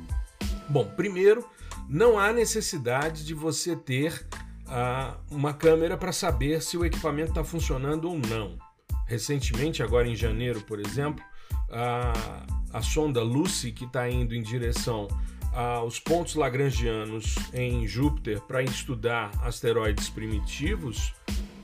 Bom, 0.70 0.86
primeiro, 0.96 1.46
não 1.90 2.18
há 2.18 2.32
necessidade 2.32 3.26
de 3.26 3.34
você 3.34 3.76
ter 3.76 4.26
uh, 4.68 5.18
uma 5.30 5.54
câmera 5.54 5.98
para 5.98 6.12
saber 6.12 6.62
se 6.62 6.78
o 6.78 6.86
equipamento 6.86 7.32
está 7.32 7.44
funcionando 7.44 8.10
ou 8.10 8.18
não. 8.18 8.58
Recentemente, 9.06 9.84
agora 9.84 10.08
em 10.08 10.16
janeiro, 10.16 10.62
por 10.62 10.80
exemplo, 10.80 11.24
a, 11.70 12.44
a 12.72 12.82
sonda 12.82 13.22
Lucy, 13.22 13.72
que 13.72 13.86
está 13.86 14.10
indo 14.10 14.34
em 14.34 14.42
direção 14.42 15.08
aos 15.54 16.00
pontos 16.00 16.36
lagrangianos 16.36 17.36
em 17.54 17.88
Júpiter 17.88 18.40
para 18.42 18.64
estudar 18.64 19.32
asteroides 19.44 20.10
primitivos, 20.10 21.14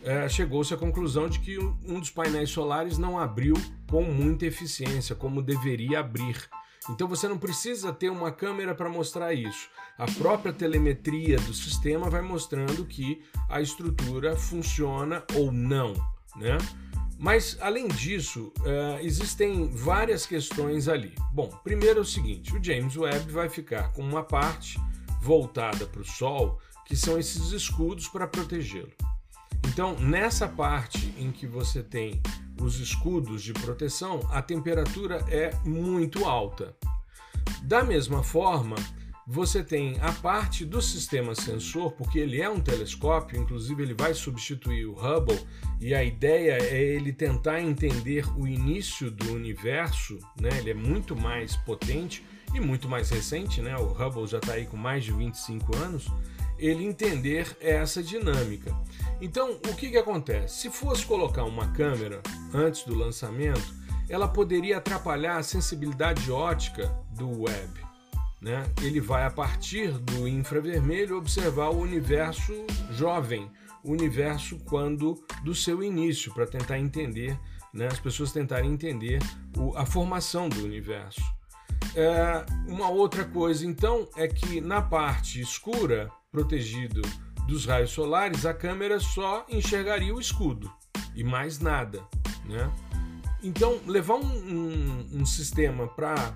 é, 0.03 0.27
chegou-se 0.29 0.73
à 0.73 0.77
conclusão 0.77 1.27
de 1.27 1.39
que 1.39 1.57
um 1.57 1.99
dos 1.99 2.09
painéis 2.09 2.49
solares 2.49 2.97
não 2.97 3.19
abriu 3.19 3.55
com 3.89 4.03
muita 4.03 4.45
eficiência, 4.45 5.15
como 5.15 5.41
deveria 5.41 5.99
abrir. 5.99 6.47
Então 6.89 7.07
você 7.07 7.27
não 7.27 7.37
precisa 7.37 7.91
ter 7.91 8.09
uma 8.09 8.31
câmera 8.31 8.73
para 8.73 8.89
mostrar 8.89 9.33
isso. 9.33 9.69
A 9.97 10.05
própria 10.05 10.53
telemetria 10.53 11.37
do 11.37 11.53
sistema 11.53 12.09
vai 12.09 12.21
mostrando 12.21 12.85
que 12.85 13.21
a 13.49 13.59
estrutura 13.59 14.35
funciona 14.37 15.23
ou 15.35 15.51
não, 15.51 15.93
né? 16.37 16.57
Mas, 17.19 17.57
além 17.59 17.87
disso, 17.87 18.53
uh, 18.59 18.99
existem 19.01 19.67
várias 19.69 20.25
questões 20.25 20.87
ali. 20.87 21.15
Bom, 21.33 21.49
primeiro 21.63 21.99
é 21.99 22.01
o 22.01 22.05
seguinte: 22.05 22.55
o 22.55 22.63
James 22.63 22.95
Webb 22.95 23.31
vai 23.31 23.49
ficar 23.49 23.91
com 23.93 24.03
uma 24.03 24.23
parte 24.23 24.79
voltada 25.21 25.87
para 25.87 26.01
o 26.01 26.05
Sol, 26.05 26.59
que 26.85 26.95
são 26.95 27.17
esses 27.17 27.51
escudos 27.51 28.07
para 28.07 28.27
protegê-lo. 28.27 28.91
Então, 29.67 29.95
nessa 29.99 30.47
parte 30.47 31.13
em 31.17 31.31
que 31.31 31.47
você 31.47 31.81
tem 31.81 32.21
os 32.61 32.79
escudos 32.79 33.43
de 33.43 33.53
proteção, 33.53 34.19
a 34.31 34.41
temperatura 34.41 35.25
é 35.27 35.51
muito 35.65 36.25
alta. 36.25 36.75
Da 37.63 37.83
mesma 37.83 38.23
forma, 38.23 38.75
você 39.29 39.61
tem 39.61 39.99
a 39.99 40.13
parte 40.13 40.63
do 40.63 40.81
sistema 40.81 41.35
sensor, 41.35 41.91
porque 41.91 42.17
ele 42.17 42.41
é 42.41 42.49
um 42.49 42.61
telescópio, 42.61 43.37
inclusive 43.37 43.83
ele 43.83 43.93
vai 43.93 44.13
substituir 44.13 44.85
o 44.85 44.93
Hubble, 44.93 45.37
e 45.81 45.93
a 45.93 46.01
ideia 46.01 46.53
é 46.53 46.81
ele 46.81 47.11
tentar 47.11 47.59
entender 47.59 48.25
o 48.37 48.47
início 48.47 49.11
do 49.11 49.33
universo, 49.33 50.17
né? 50.39 50.47
ele 50.57 50.69
é 50.69 50.73
muito 50.73 51.13
mais 51.13 51.57
potente 51.57 52.23
e 52.53 52.59
muito 52.61 52.87
mais 52.87 53.09
recente, 53.09 53.61
né? 53.61 53.75
o 53.75 53.91
Hubble 53.91 54.25
já 54.25 54.37
está 54.37 54.53
aí 54.53 54.65
com 54.65 54.77
mais 54.77 55.03
de 55.03 55.11
25 55.11 55.75
anos, 55.75 56.07
ele 56.57 56.85
entender 56.85 57.57
essa 57.59 58.01
dinâmica. 58.01 58.73
Então, 59.19 59.59
o 59.67 59.75
que, 59.75 59.89
que 59.89 59.97
acontece? 59.97 60.61
Se 60.61 60.69
fosse 60.69 61.05
colocar 61.05 61.43
uma 61.43 61.67
câmera 61.73 62.21
antes 62.53 62.83
do 62.83 62.95
lançamento, 62.95 63.75
ela 64.07 64.27
poderia 64.29 64.77
atrapalhar 64.77 65.35
a 65.35 65.43
sensibilidade 65.43 66.31
ótica 66.31 66.87
do 67.11 67.41
web 67.41 67.86
né? 68.41 68.65
Ele 68.81 69.01
vai 69.01 69.25
a 69.25 69.31
partir 69.31 69.91
do 69.91 70.27
infravermelho 70.27 71.17
observar 71.17 71.69
o 71.69 71.79
universo 71.79 72.53
jovem, 72.91 73.51
o 73.83 73.91
universo 73.91 74.57
quando 74.65 75.15
do 75.43 75.55
seu 75.55 75.83
início, 75.83 76.33
para 76.33 76.45
tentar 76.45 76.77
entender, 76.77 77.39
né? 77.73 77.87
as 77.87 77.99
pessoas 77.99 78.31
tentarem 78.31 78.71
entender 78.71 79.19
o, 79.57 79.75
a 79.77 79.85
formação 79.85 80.49
do 80.49 80.63
universo. 80.63 81.21
É, 81.95 82.45
uma 82.67 82.89
outra 82.89 83.23
coisa, 83.25 83.65
então, 83.65 84.07
é 84.15 84.27
que 84.27 84.61
na 84.61 84.81
parte 84.81 85.41
escura, 85.41 86.11
protegido 86.31 87.01
dos 87.47 87.65
raios 87.65 87.91
solares, 87.91 88.45
a 88.45 88.53
câmera 88.53 88.99
só 88.99 89.45
enxergaria 89.49 90.13
o 90.13 90.19
escudo 90.19 90.71
e 91.15 91.23
mais 91.23 91.59
nada. 91.59 92.03
Né? 92.45 92.71
Então, 93.41 93.79
levar 93.87 94.15
um, 94.15 94.25
um, 94.25 95.21
um 95.21 95.25
sistema 95.25 95.87
para 95.87 96.35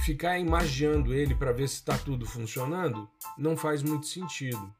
ficar 0.00 0.38
imaginando 0.38 1.14
ele 1.14 1.34
para 1.34 1.52
ver 1.52 1.68
se 1.68 1.76
está 1.76 1.96
tudo 1.96 2.26
funcionando 2.26 3.08
não 3.38 3.56
faz 3.56 3.82
muito 3.82 4.06
sentido. 4.06 4.72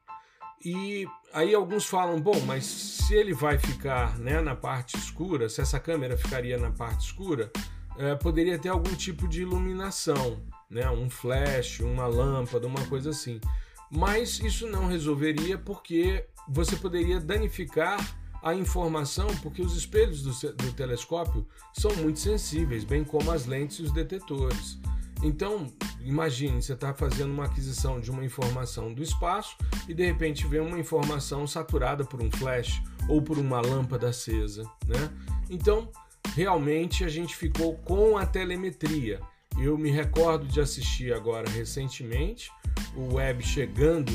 E 0.63 1.07
aí 1.33 1.55
alguns 1.55 1.85
falam, 1.85 2.21
bom, 2.21 2.39
mas 2.41 2.65
se 2.65 3.15
ele 3.15 3.33
vai 3.33 3.57
ficar 3.57 4.17
né, 4.19 4.39
na 4.41 4.55
parte 4.55 4.95
escura, 4.95 5.49
se 5.49 5.59
essa 5.59 5.79
câmera 5.79 6.15
ficaria 6.15 6.57
na 6.57 6.71
parte 6.71 7.07
escura, 7.07 7.51
é, 7.97 8.15
poderia 8.15 8.59
ter 8.59 8.69
algum 8.69 8.93
tipo 8.93 9.27
de 9.27 9.41
iluminação, 9.41 10.41
né, 10.69 10.89
um 10.91 11.09
flash, 11.09 11.79
uma 11.79 12.05
lâmpada, 12.05 12.67
uma 12.67 12.85
coisa 12.85 13.09
assim. 13.09 13.41
Mas 13.89 14.39
isso 14.39 14.67
não 14.67 14.87
resolveria 14.87 15.57
porque 15.57 16.25
você 16.47 16.75
poderia 16.75 17.19
danificar 17.19 17.99
a 18.43 18.53
informação, 18.53 19.27
porque 19.41 19.61
os 19.61 19.75
espelhos 19.75 20.23
do, 20.23 20.53
do 20.53 20.73
telescópio 20.73 21.45
são 21.73 21.93
muito 21.97 22.19
sensíveis, 22.19 22.83
bem 22.83 23.03
como 23.03 23.31
as 23.31 23.45
lentes 23.45 23.79
e 23.79 23.83
os 23.83 23.91
detetores. 23.91 24.79
Então, 25.23 25.67
imagine, 26.03 26.61
você 26.61 26.73
está 26.73 26.93
fazendo 26.93 27.31
uma 27.31 27.45
aquisição 27.45 27.99
de 27.99 28.09
uma 28.09 28.25
informação 28.25 28.93
do 28.93 29.03
espaço 29.03 29.55
e 29.87 29.93
de 29.93 30.05
repente 30.05 30.47
vem 30.47 30.59
uma 30.59 30.79
informação 30.79 31.45
saturada 31.45 32.03
por 32.03 32.21
um 32.21 32.31
flash 32.31 32.81
ou 33.07 33.21
por 33.21 33.37
uma 33.37 33.61
lâmpada 33.61 34.09
acesa, 34.09 34.63
né? 34.87 35.11
Então, 35.49 35.89
realmente 36.33 37.03
a 37.03 37.09
gente 37.09 37.35
ficou 37.35 37.75
com 37.79 38.17
a 38.17 38.25
telemetria. 38.25 39.19
Eu 39.59 39.77
me 39.77 39.91
recordo 39.91 40.47
de 40.47 40.59
assistir 40.59 41.13
agora 41.13 41.49
recentemente 41.49 42.49
o 42.95 43.15
web 43.15 43.43
chegando 43.43 44.11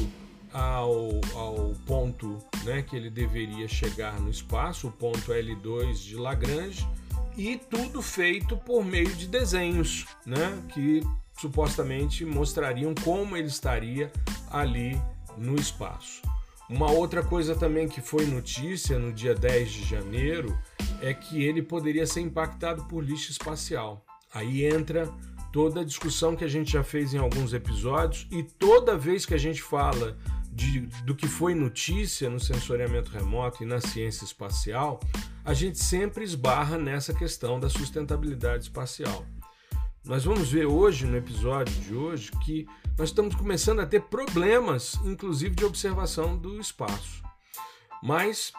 ao, 0.53 1.21
ao 1.35 1.75
ponto 1.87 2.39
né, 2.65 2.83
que 2.83 2.97
ele 2.97 3.11
deveria 3.11 3.69
chegar 3.69 4.19
no 4.19 4.31
espaço, 4.31 4.89
o 4.89 4.93
ponto 4.93 5.31
L2 5.31 5.95
de 5.95 6.17
Lagrange, 6.17 6.89
e 7.37 7.57
tudo 7.57 8.01
feito 8.01 8.57
por 8.57 8.85
meio 8.85 9.15
de 9.15 9.27
desenhos, 9.27 10.07
né, 10.25 10.59
que 10.73 11.03
supostamente 11.39 12.25
mostrariam 12.25 12.95
como 12.95 13.37
ele 13.37 13.49
estaria 13.49 14.11
ali 14.51 15.01
no 15.37 15.55
espaço. 15.57 16.23
Uma 16.69 16.91
outra 16.91 17.23
coisa 17.23 17.55
também 17.55 17.87
que 17.87 18.01
foi 18.01 18.27
notícia 18.27 18.99
no 18.99 19.13
dia 19.13 19.35
10 19.35 19.71
de 19.71 19.85
janeiro 19.85 20.59
é 21.01 21.15
que 21.15 21.43
ele 21.45 21.63
poderia 21.63 22.07
ser 22.07 22.21
impactado 22.21 22.85
por 22.87 23.05
lixo 23.05 23.31
espacial. 23.31 24.05
Aí 24.35 24.65
entra 24.65 25.07
toda 25.53 25.83
a 25.83 25.85
discussão 25.85 26.35
que 26.35 26.45
a 26.45 26.49
gente 26.49 26.73
já 26.73 26.83
fez 26.83 27.15
em 27.15 27.19
alguns 27.19 27.53
episódios 27.53 28.27
e 28.31 28.43
toda 28.43 28.97
vez 28.97 29.25
que 29.25 29.35
a 29.35 29.39
gente 29.39 29.63
fala 29.63 30.19
de, 30.51 30.81
do 31.05 31.15
que 31.15 31.29
foi 31.29 31.55
notícia 31.55 32.29
no 32.29 32.41
sensoriamento 32.41 33.11
remoto 33.11 33.63
e 33.63 33.67
na 33.67 33.81
ciência 33.81 34.25
espacial, 34.25 35.01
a 35.47 35.55
gente 35.55 35.79
sempre 35.79 36.25
esbarra 36.25 36.77
nessa 36.77 37.15
questão 37.15 37.61
da 37.61 37.71
sustentabilidade 37.71 38.65
espacial. 38.65 39.25
Nós 40.05 40.25
vamos 40.25 40.51
ver 40.51 40.67
hoje, 40.67 41.07
no 41.07 41.17
episódio 41.17 41.73
de 41.83 41.95
hoje, 41.95 42.33
que 42.45 42.67
nós 42.99 43.11
estamos 43.11 43.37
começando 43.37 43.79
a 43.79 43.87
ter 43.87 44.03
problemas, 44.03 44.95
inclusive 45.05 45.55
de 45.55 45.65
observação 45.65 46.37
do 46.37 46.61
espaço. 46.61 47.23
Mas 48.03 48.53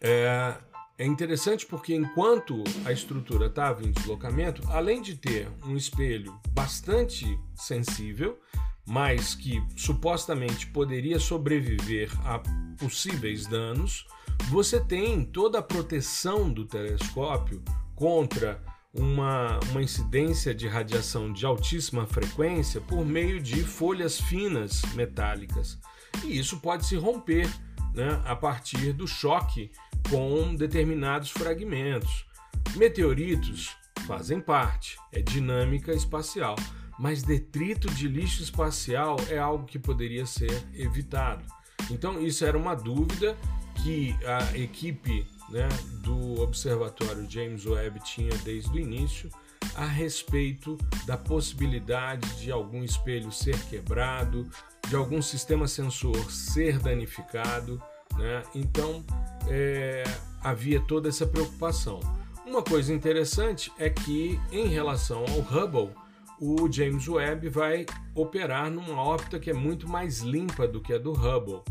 é, 0.00 0.56
é 0.98 1.06
interessante 1.06 1.64
porque 1.66 1.94
enquanto 1.94 2.64
a 2.84 2.90
estrutura 2.90 3.46
estava 3.46 3.84
em 3.84 3.92
deslocamento, 3.92 4.60
além 4.70 5.00
de 5.02 5.16
ter 5.16 5.48
um 5.64 5.76
espelho 5.76 6.36
bastante 6.48 7.38
sensível, 7.54 8.40
mas 8.84 9.36
que 9.36 9.62
supostamente 9.76 10.66
poderia 10.66 11.20
sobreviver 11.20 12.10
a 12.26 12.40
possíveis 12.76 13.46
danos, 13.46 14.04
você 14.48 14.80
tem 14.80 15.24
toda 15.24 15.58
a 15.58 15.62
proteção 15.62 16.52
do 16.52 16.64
telescópio 16.64 17.62
contra 17.94 18.62
uma, 18.92 19.58
uma 19.70 19.82
incidência 19.82 20.54
de 20.54 20.68
radiação 20.68 21.32
de 21.32 21.46
altíssima 21.46 22.06
frequência 22.06 22.80
por 22.80 23.04
meio 23.04 23.40
de 23.40 23.62
folhas 23.62 24.20
finas 24.20 24.82
metálicas. 24.94 25.78
E 26.24 26.38
isso 26.38 26.60
pode 26.60 26.84
se 26.84 26.96
romper 26.96 27.48
né, 27.94 28.20
a 28.24 28.36
partir 28.36 28.92
do 28.92 29.06
choque 29.06 29.70
com 30.10 30.54
determinados 30.54 31.30
fragmentos. 31.30 32.26
Meteoritos 32.76 33.74
fazem 34.06 34.40
parte, 34.40 34.96
é 35.12 35.22
dinâmica 35.22 35.92
espacial, 35.92 36.56
mas 36.98 37.22
detrito 37.22 37.88
de 37.94 38.08
lixo 38.08 38.42
espacial 38.42 39.16
é 39.28 39.38
algo 39.38 39.64
que 39.64 39.78
poderia 39.78 40.26
ser 40.26 40.62
evitado. 40.74 41.44
Então, 41.90 42.20
isso 42.20 42.44
era 42.44 42.56
uma 42.56 42.74
dúvida 42.74 43.36
que 43.76 44.14
a 44.24 44.56
equipe 44.56 45.26
né, 45.48 45.68
do 46.02 46.40
Observatório 46.40 47.28
James 47.28 47.66
Webb 47.66 48.00
tinha 48.00 48.34
desde 48.38 48.70
o 48.70 48.78
início 48.78 49.30
a 49.74 49.86
respeito 49.86 50.76
da 51.06 51.16
possibilidade 51.16 52.28
de 52.40 52.50
algum 52.50 52.82
espelho 52.82 53.30
ser 53.30 53.58
quebrado, 53.66 54.48
de 54.88 54.96
algum 54.96 55.22
sistema 55.22 55.66
sensor 55.66 56.30
ser 56.30 56.78
danificado. 56.78 57.80
Né? 58.16 58.42
Então 58.54 59.04
é, 59.48 60.04
havia 60.42 60.80
toda 60.80 61.08
essa 61.08 61.26
preocupação. 61.26 62.00
Uma 62.46 62.62
coisa 62.62 62.92
interessante 62.92 63.72
é 63.78 63.88
que, 63.88 64.38
em 64.50 64.66
relação 64.66 65.24
ao 65.24 65.40
Hubble, 65.40 65.94
o 66.40 66.70
James 66.70 67.06
Webb 67.06 67.48
vai 67.48 67.86
operar 68.14 68.68
numa 68.70 69.00
órbita 69.00 69.38
que 69.38 69.48
é 69.48 69.54
muito 69.54 69.88
mais 69.88 70.20
limpa 70.20 70.66
do 70.66 70.80
que 70.80 70.92
a 70.92 70.98
do 70.98 71.12
Hubble 71.12 71.62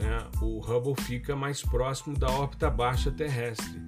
né, 0.00 0.26
o 0.40 0.58
Hubble 0.60 0.94
fica 1.04 1.36
mais 1.36 1.62
próximo 1.62 2.16
da 2.16 2.30
órbita 2.30 2.70
baixa 2.70 3.10
terrestre. 3.10 3.80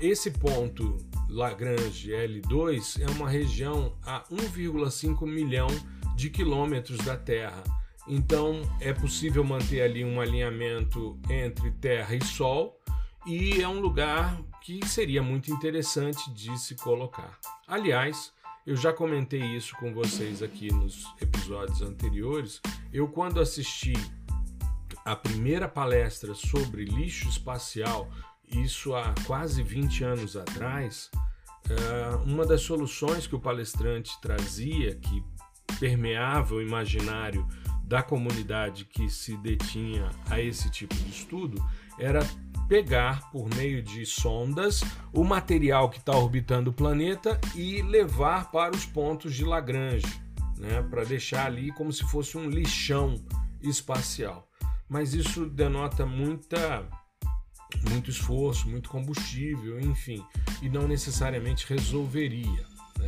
Esse 0.00 0.30
ponto 0.30 0.96
Lagrange 1.28 2.10
L2 2.10 3.02
é 3.02 3.10
uma 3.10 3.28
região 3.28 3.96
a 4.06 4.22
1,5 4.30 5.26
milhão 5.26 5.66
de 6.14 6.30
quilômetros 6.30 6.98
da 6.98 7.16
Terra. 7.16 7.64
Então 8.06 8.62
é 8.80 8.92
possível 8.92 9.42
manter 9.42 9.82
ali 9.82 10.04
um 10.04 10.20
alinhamento 10.20 11.18
entre 11.28 11.72
Terra 11.72 12.14
e 12.14 12.24
Sol 12.24 12.80
e 13.26 13.60
é 13.60 13.68
um 13.68 13.80
lugar 13.80 14.40
que 14.62 14.86
seria 14.86 15.22
muito 15.22 15.50
interessante 15.50 16.32
de 16.32 16.56
se 16.58 16.76
colocar. 16.76 17.38
Aliás, 17.66 18.32
eu 18.64 18.76
já 18.76 18.92
comentei 18.92 19.42
isso 19.42 19.74
com 19.76 19.92
vocês 19.92 20.42
aqui 20.42 20.72
nos 20.72 21.04
episódios 21.20 21.82
anteriores. 21.82 22.60
Eu 22.92 23.08
quando 23.08 23.40
assisti 23.40 23.94
a 25.08 25.16
primeira 25.16 25.66
palestra 25.66 26.34
sobre 26.34 26.84
lixo 26.84 27.30
espacial, 27.30 28.10
isso 28.46 28.94
há 28.94 29.14
quase 29.26 29.62
20 29.62 30.04
anos 30.04 30.36
atrás, 30.36 31.10
é, 31.70 32.16
uma 32.26 32.44
das 32.44 32.60
soluções 32.60 33.26
que 33.26 33.34
o 33.34 33.40
palestrante 33.40 34.20
trazia, 34.20 34.96
que 34.96 35.24
permeava 35.80 36.54
o 36.54 36.60
imaginário 36.60 37.48
da 37.84 38.02
comunidade 38.02 38.84
que 38.84 39.08
se 39.08 39.34
detinha 39.38 40.10
a 40.28 40.42
esse 40.42 40.70
tipo 40.70 40.94
de 40.94 41.08
estudo, 41.08 41.58
era 41.98 42.20
pegar 42.68 43.30
por 43.30 43.48
meio 43.54 43.82
de 43.82 44.04
sondas 44.04 44.82
o 45.10 45.24
material 45.24 45.88
que 45.88 45.98
está 45.98 46.14
orbitando 46.14 46.68
o 46.68 46.74
planeta 46.74 47.40
e 47.54 47.80
levar 47.80 48.50
para 48.50 48.76
os 48.76 48.84
pontos 48.84 49.34
de 49.34 49.42
Lagrange, 49.42 50.20
né, 50.58 50.82
para 50.82 51.02
deixar 51.04 51.46
ali 51.46 51.72
como 51.72 51.90
se 51.90 52.04
fosse 52.04 52.36
um 52.36 52.50
lixão 52.50 53.14
espacial 53.62 54.47
mas 54.88 55.14
isso 55.14 55.46
denota 55.46 56.06
muita 56.06 56.86
muito 57.90 58.10
esforço, 58.10 58.68
muito 58.68 58.88
combustível, 58.88 59.78
enfim, 59.78 60.24
e 60.62 60.68
não 60.68 60.88
necessariamente 60.88 61.66
resolveria. 61.68 62.66
Né? 62.98 63.06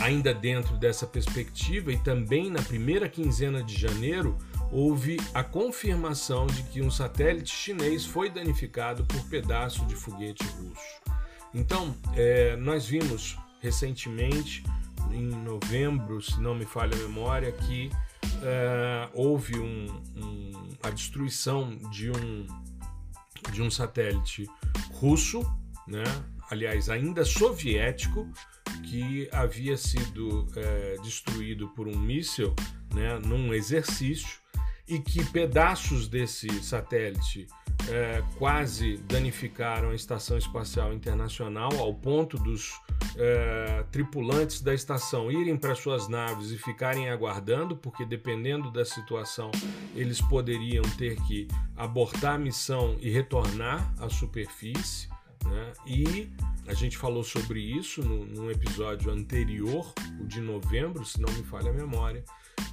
Ainda 0.00 0.32
dentro 0.32 0.76
dessa 0.76 1.06
perspectiva, 1.06 1.92
e 1.92 1.98
também 1.98 2.50
na 2.50 2.62
primeira 2.62 3.08
quinzena 3.08 3.62
de 3.62 3.76
janeiro, 3.76 4.38
houve 4.70 5.18
a 5.34 5.42
confirmação 5.42 6.46
de 6.46 6.62
que 6.64 6.80
um 6.80 6.90
satélite 6.90 7.52
chinês 7.52 8.04
foi 8.04 8.30
danificado 8.30 9.04
por 9.04 9.20
pedaço 9.24 9.84
de 9.86 9.96
foguete 9.96 10.44
russo. 10.44 11.00
Então, 11.54 11.96
é, 12.14 12.54
nós 12.56 12.86
vimos 12.86 13.36
recentemente, 13.60 14.62
em 15.10 15.28
novembro, 15.28 16.20
se 16.20 16.38
não 16.40 16.54
me 16.54 16.64
falha 16.64 16.94
a 16.94 16.98
memória, 16.98 17.50
que 17.50 17.90
é, 18.42 19.08
houve 19.12 19.58
um, 19.58 19.86
um, 20.16 20.68
a 20.82 20.90
destruição 20.90 21.76
de 21.90 22.10
um, 22.10 22.46
de 23.52 23.62
um 23.62 23.70
satélite 23.70 24.46
russo, 24.92 25.40
né? 25.86 26.04
aliás, 26.50 26.88
ainda 26.88 27.24
soviético, 27.24 28.30
que 28.84 29.28
havia 29.32 29.76
sido 29.76 30.46
é, 30.56 30.96
destruído 31.02 31.68
por 31.70 31.88
um 31.88 31.98
míssil 31.98 32.54
né, 32.94 33.18
num 33.18 33.52
exercício 33.52 34.38
e 34.88 34.98
que 34.98 35.24
pedaços 35.24 36.08
desse 36.08 36.48
satélite 36.62 37.46
é, 37.88 38.22
quase 38.38 38.96
danificaram 38.98 39.90
a 39.90 39.94
Estação 39.94 40.36
Espacial 40.36 40.92
Internacional 40.92 41.70
ao 41.78 41.94
ponto 41.94 42.36
dos 42.36 42.72
é, 43.16 43.84
tripulantes 43.90 44.60
da 44.60 44.74
estação 44.74 45.30
irem 45.30 45.56
para 45.56 45.74
suas 45.74 46.08
naves 46.08 46.50
e 46.50 46.58
ficarem 46.58 47.08
aguardando, 47.08 47.76
porque 47.76 48.04
dependendo 48.04 48.70
da 48.70 48.84
situação 48.84 49.50
eles 49.94 50.20
poderiam 50.20 50.84
ter 50.96 51.16
que 51.22 51.46
abortar 51.76 52.34
a 52.34 52.38
missão 52.38 52.96
e 53.00 53.10
retornar 53.10 53.94
à 53.98 54.08
superfície. 54.08 55.08
Né? 55.44 55.72
E 55.86 56.28
a 56.66 56.74
gente 56.74 56.98
falou 56.98 57.22
sobre 57.22 57.60
isso 57.60 58.02
no, 58.02 58.24
num 58.26 58.50
episódio 58.50 59.12
anterior, 59.12 59.92
o 60.20 60.26
de 60.26 60.40
novembro, 60.40 61.04
se 61.04 61.20
não 61.20 61.32
me 61.32 61.44
falha 61.44 61.70
a 61.70 61.74
memória. 61.74 62.24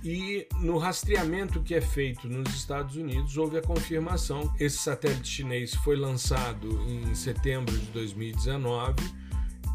E 0.03 0.47
no 0.59 0.77
rastreamento 0.77 1.61
que 1.61 1.73
é 1.73 1.81
feito 1.81 2.27
nos 2.27 2.53
Estados 2.53 2.97
Unidos, 2.97 3.37
houve 3.37 3.57
a 3.57 3.61
confirmação. 3.61 4.53
Esse 4.59 4.77
satélite 4.77 5.27
chinês 5.27 5.73
foi 5.75 5.95
lançado 5.95 6.67
em 6.89 7.15
setembro 7.15 7.77
de 7.77 7.85
2019 7.87 9.23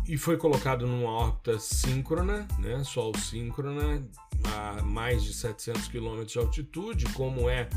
e 0.08 0.16
foi 0.16 0.38
colocado 0.38 0.86
numa 0.86 1.10
órbita 1.10 1.58
síncrona, 1.58 2.48
né, 2.58 2.82
Sol 2.82 3.12
síncrona, 3.16 4.02
a 4.44 4.82
mais 4.82 5.22
de 5.22 5.34
700 5.34 5.88
km 5.88 6.24
de 6.24 6.38
altitude, 6.38 7.04
como 7.12 7.48
é 7.48 7.68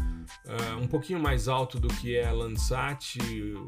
uh, 0.45 0.77
um 0.81 0.87
pouquinho 0.87 1.19
mais 1.19 1.49
alto 1.49 1.77
do 1.77 1.89
que 1.89 2.15
é 2.15 2.31
Landsat 2.31 3.17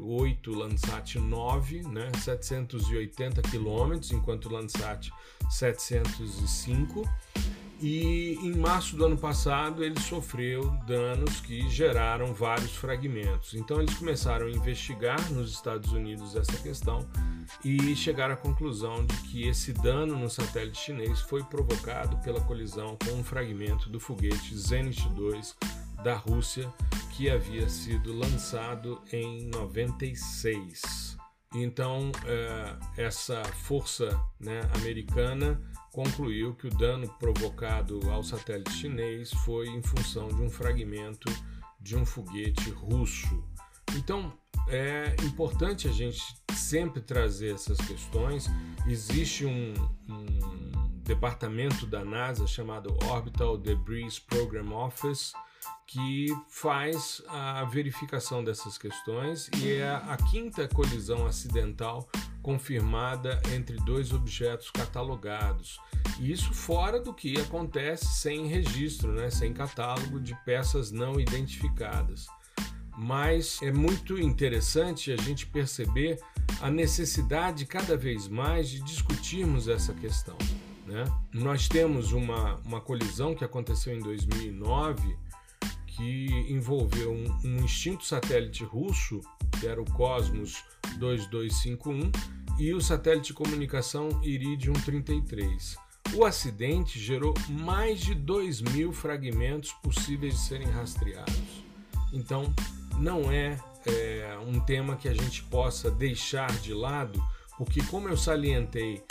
8, 0.00 0.50
Landsat 0.50 1.18
9, 1.18 1.82
né, 1.88 2.10
780 2.18 3.42
km, 3.42 4.00
enquanto 4.12 4.48
Landsat 4.48 5.10
705 5.50 7.02
e 7.86 8.38
em 8.42 8.56
março 8.56 8.96
do 8.96 9.04
ano 9.04 9.18
passado 9.18 9.84
ele 9.84 10.00
sofreu 10.00 10.70
danos 10.86 11.42
que 11.42 11.68
geraram 11.68 12.32
vários 12.32 12.74
fragmentos. 12.74 13.52
Então 13.52 13.78
eles 13.78 13.92
começaram 13.98 14.46
a 14.46 14.50
investigar 14.50 15.30
nos 15.30 15.52
Estados 15.52 15.92
Unidos 15.92 16.34
essa 16.34 16.56
questão 16.62 17.06
e 17.62 17.94
chegaram 17.94 18.32
à 18.32 18.36
conclusão 18.38 19.04
de 19.04 19.14
que 19.24 19.46
esse 19.46 19.74
dano 19.74 20.16
no 20.16 20.30
satélite 20.30 20.78
chinês 20.78 21.20
foi 21.20 21.44
provocado 21.44 22.16
pela 22.22 22.40
colisão 22.40 22.96
com 23.04 23.18
um 23.18 23.22
fragmento 23.22 23.90
do 23.90 24.00
foguete 24.00 24.56
Zenit 24.56 25.06
2 25.10 25.54
da 26.02 26.14
Rússia 26.14 26.72
que 27.10 27.28
havia 27.28 27.68
sido 27.68 28.16
lançado 28.16 28.98
em 29.12 29.44
96. 29.50 31.18
Então, 31.54 32.10
é, 32.24 33.02
essa 33.02 33.44
força 33.44 34.18
né, 34.40 34.62
americana 34.74 35.60
concluiu 35.94 36.54
que 36.56 36.66
o 36.66 36.70
dano 36.70 37.08
provocado 37.20 38.00
ao 38.10 38.24
satélite 38.24 38.72
chinês 38.72 39.32
foi 39.44 39.68
em 39.68 39.80
função 39.80 40.26
de 40.26 40.42
um 40.42 40.50
fragmento 40.50 41.32
de 41.80 41.96
um 41.96 42.04
foguete 42.04 42.68
russo. 42.70 43.44
Então, 43.94 44.32
é 44.66 45.14
importante 45.22 45.86
a 45.86 45.92
gente 45.92 46.20
sempre 46.52 47.00
trazer 47.00 47.54
essas 47.54 47.78
questões. 47.78 48.50
Existe 48.88 49.46
um, 49.46 49.72
um 50.08 50.72
departamento 51.04 51.86
da 51.86 52.04
NASA 52.04 52.44
chamado 52.44 52.96
Orbital 53.08 53.56
Debris 53.56 54.18
Program 54.18 54.72
Office 54.74 55.32
que 55.86 56.26
faz 56.48 57.22
a 57.28 57.64
verificação 57.66 58.42
dessas 58.42 58.76
questões 58.76 59.48
e 59.58 59.74
é 59.74 59.90
a 59.90 60.16
quinta 60.30 60.66
colisão 60.66 61.24
acidental 61.24 62.08
confirmada 62.44 63.40
entre 63.54 63.74
dois 63.78 64.12
objetos 64.12 64.70
catalogados. 64.70 65.80
Isso 66.20 66.52
fora 66.52 67.00
do 67.00 67.14
que 67.14 67.40
acontece 67.40 68.04
sem 68.20 68.46
registro, 68.46 69.10
né, 69.12 69.30
sem 69.30 69.52
catálogo 69.54 70.20
de 70.20 70.36
peças 70.44 70.92
não 70.92 71.18
identificadas. 71.18 72.26
Mas 72.96 73.58
é 73.62 73.72
muito 73.72 74.20
interessante 74.20 75.10
a 75.10 75.16
gente 75.16 75.46
perceber 75.46 76.20
a 76.60 76.70
necessidade 76.70 77.64
cada 77.64 77.96
vez 77.96 78.28
mais 78.28 78.68
de 78.68 78.82
discutirmos 78.82 79.66
essa 79.66 79.94
questão. 79.94 80.36
Né? 80.86 81.04
Nós 81.32 81.66
temos 81.66 82.12
uma, 82.12 82.56
uma 82.66 82.80
colisão 82.80 83.34
que 83.34 83.42
aconteceu 83.42 83.96
em 83.96 84.00
2009 84.00 85.16
que 85.96 86.46
envolveu 86.48 87.12
um, 87.12 87.62
um 87.62 87.68
satélite 88.00 88.64
russo, 88.64 89.20
que 89.58 89.66
era 89.66 89.80
o 89.80 89.84
Cosmos 89.92 90.62
2251, 90.98 92.10
e 92.58 92.72
o 92.72 92.80
satélite 92.80 93.28
de 93.28 93.34
comunicação 93.34 94.08
Iridium 94.22 94.72
33. 94.72 95.76
O 96.14 96.24
acidente 96.24 96.98
gerou 96.98 97.34
mais 97.48 98.00
de 98.00 98.14
2 98.14 98.60
mil 98.60 98.92
fragmentos 98.92 99.72
possíveis 99.82 100.34
de 100.34 100.40
serem 100.40 100.68
rastreados. 100.68 101.64
Então, 102.12 102.54
não 102.98 103.30
é, 103.30 103.58
é 103.86 104.38
um 104.46 104.60
tema 104.60 104.96
que 104.96 105.08
a 105.08 105.14
gente 105.14 105.42
possa 105.44 105.90
deixar 105.90 106.52
de 106.60 106.72
lado, 106.72 107.20
porque, 107.58 107.82
como 107.84 108.08
eu 108.08 108.16
salientei 108.16 109.02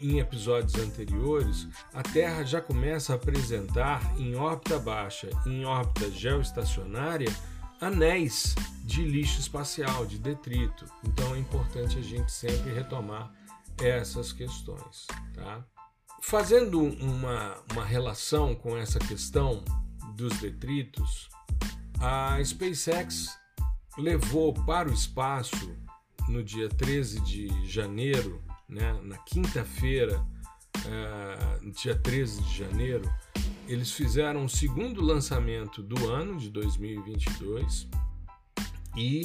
em 0.00 0.18
episódios 0.18 0.74
anteriores, 0.76 1.68
a 1.92 2.02
Terra 2.02 2.44
já 2.44 2.60
começa 2.60 3.12
a 3.12 3.16
apresentar 3.16 4.02
em 4.18 4.34
órbita 4.34 4.78
baixa 4.78 5.30
e 5.46 5.50
em 5.50 5.64
órbita 5.64 6.10
geoestacionária 6.10 7.34
anéis 7.80 8.54
de 8.84 9.04
lixo 9.04 9.40
espacial, 9.40 10.06
de 10.06 10.18
detrito. 10.18 10.84
Então 11.04 11.34
é 11.34 11.38
importante 11.38 11.98
a 11.98 12.02
gente 12.02 12.32
sempre 12.32 12.72
retomar 12.72 13.32
essas 13.80 14.32
questões. 14.32 15.06
Tá? 15.34 15.64
Fazendo 16.20 16.82
uma, 16.82 17.56
uma 17.72 17.84
relação 17.84 18.54
com 18.54 18.76
essa 18.76 18.98
questão 18.98 19.64
dos 20.16 20.36
detritos, 20.40 21.28
a 22.00 22.42
SpaceX 22.42 23.38
levou 23.96 24.52
para 24.52 24.88
o 24.88 24.92
espaço 24.92 25.76
no 26.28 26.42
dia 26.42 26.68
13 26.68 27.20
de 27.20 27.66
janeiro 27.66 28.42
né, 28.68 29.00
na 29.02 29.16
quinta-feira, 29.18 30.20
uh, 30.20 31.70
dia 31.70 31.96
13 31.96 32.42
de 32.42 32.58
janeiro, 32.58 33.10
eles 33.66 33.92
fizeram 33.92 34.44
o 34.44 34.48
segundo 34.48 35.02
lançamento 35.02 35.82
do 35.82 36.08
ano 36.10 36.38
de 36.38 36.50
2022 36.50 37.88
e 38.96 39.24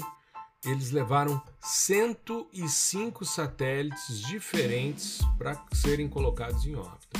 eles 0.65 0.91
levaram 0.91 1.41
105 1.59 3.25
satélites 3.25 4.21
diferentes 4.21 5.19
para 5.37 5.61
serem 5.73 6.07
colocados 6.07 6.65
em 6.65 6.75
órbita. 6.75 7.19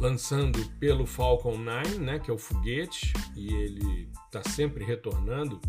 Lançando 0.00 0.58
pelo 0.78 1.06
Falcon 1.06 1.58
9, 1.58 1.98
né, 1.98 2.18
que 2.18 2.30
é 2.30 2.34
o 2.34 2.38
foguete, 2.38 3.12
e 3.36 3.52
ele 3.52 4.10
está 4.26 4.42
sempre 4.48 4.84
retornando. 4.84 5.60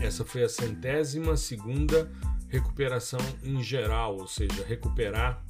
Essa 0.00 0.24
foi 0.24 0.42
a 0.42 0.48
centésima 0.48 1.36
segunda 1.36 2.10
recuperação 2.48 3.20
em 3.42 3.62
geral, 3.62 4.16
ou 4.16 4.26
seja, 4.26 4.64
recuperar 4.64 5.44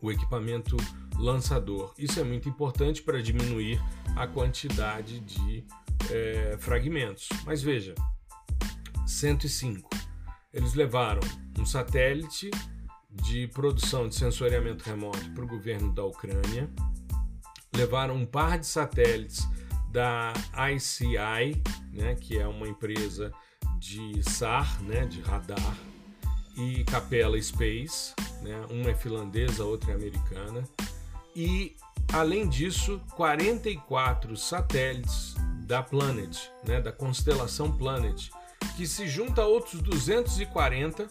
o 0.00 0.10
equipamento 0.10 0.76
lançador. 1.18 1.94
Isso 1.96 2.18
é 2.18 2.24
muito 2.24 2.48
importante 2.48 3.02
para 3.02 3.22
diminuir 3.22 3.80
a 4.16 4.26
quantidade 4.26 5.20
de 5.20 5.64
é, 6.10 6.56
fragmentos. 6.58 7.28
Mas 7.44 7.62
veja, 7.62 7.94
105. 9.06 9.88
Eles 10.52 10.74
levaram 10.74 11.20
um 11.58 11.64
satélite 11.64 12.50
de 13.10 13.46
produção 13.48 14.08
de 14.08 14.14
sensoriamento 14.14 14.84
remoto 14.84 15.30
para 15.32 15.44
o 15.44 15.46
governo 15.46 15.92
da 15.92 16.04
Ucrânia, 16.04 16.68
levaram 17.74 18.16
um 18.16 18.26
par 18.26 18.58
de 18.58 18.66
satélites 18.66 19.46
da 19.90 20.32
ICI, 20.74 21.62
né, 21.92 22.14
que 22.14 22.38
é 22.38 22.46
uma 22.46 22.66
empresa 22.66 23.32
de 23.78 24.22
SAR, 24.22 24.82
né, 24.82 25.04
de 25.04 25.20
radar, 25.20 25.76
e 26.56 26.84
Capella 26.84 27.40
Space, 27.40 28.14
né? 28.42 28.66
uma 28.70 28.90
é 28.90 28.94
finlandesa, 28.94 29.64
outra 29.64 29.92
é 29.92 29.94
americana, 29.94 30.64
e 31.34 31.74
além 32.12 32.48
disso, 32.48 33.00
44 33.16 34.36
satélites 34.36 35.34
da 35.66 35.82
Planet, 35.82 36.36
né? 36.64 36.80
da 36.80 36.92
constelação 36.92 37.72
Planet, 37.72 38.30
que 38.76 38.86
se 38.86 39.06
junta 39.06 39.42
a 39.42 39.46
outros 39.46 39.80
240 39.80 41.08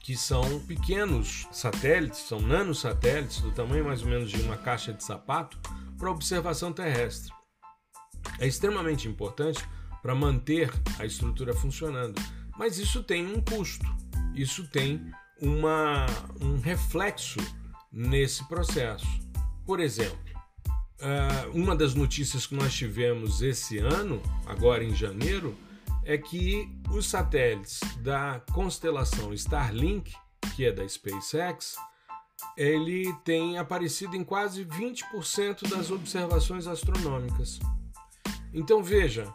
que 0.00 0.16
são 0.16 0.58
pequenos 0.60 1.46
satélites, 1.52 2.18
são 2.26 2.40
nanosatélites 2.40 3.40
do 3.40 3.52
tamanho 3.52 3.84
mais 3.84 4.02
ou 4.02 4.08
menos 4.08 4.30
de 4.30 4.42
uma 4.42 4.56
caixa 4.56 4.92
de 4.92 5.02
sapato 5.04 5.56
para 5.96 6.10
observação 6.10 6.72
terrestre. 6.72 7.32
É 8.40 8.46
extremamente 8.46 9.06
importante 9.06 9.64
para 10.02 10.12
manter 10.12 10.72
a 10.98 11.06
estrutura 11.06 11.54
funcionando, 11.54 12.20
mas 12.58 12.78
isso 12.78 13.04
tem 13.04 13.24
um 13.24 13.40
custo 13.40 13.86
isso 14.34 14.66
tem 14.68 15.12
uma, 15.40 16.06
um 16.40 16.58
reflexo 16.58 17.40
nesse 17.92 18.46
processo. 18.48 19.06
Por 19.66 19.80
exemplo, 19.80 20.18
eh, 21.00 21.50
uma 21.52 21.74
das 21.74 21.94
notícias 21.94 22.46
que 22.46 22.54
nós 22.54 22.72
tivemos 22.72 23.42
esse 23.42 23.78
ano, 23.78 24.22
agora 24.46 24.84
em 24.84 24.94
janeiro, 24.94 25.56
é 26.04 26.16
que 26.16 26.68
os 26.90 27.06
satélites 27.06 27.80
da 27.98 28.40
constelação 28.52 29.32
Starlink, 29.34 30.12
que 30.54 30.64
é 30.64 30.72
da 30.72 30.88
SpaceX, 30.88 31.76
ele 32.56 33.12
tem 33.24 33.58
aparecido 33.58 34.16
em 34.16 34.24
quase 34.24 34.64
20% 34.64 35.68
das 35.68 35.90
observações 35.90 36.66
astronômicas. 36.66 37.60
Então 38.52 38.82
veja, 38.82 39.32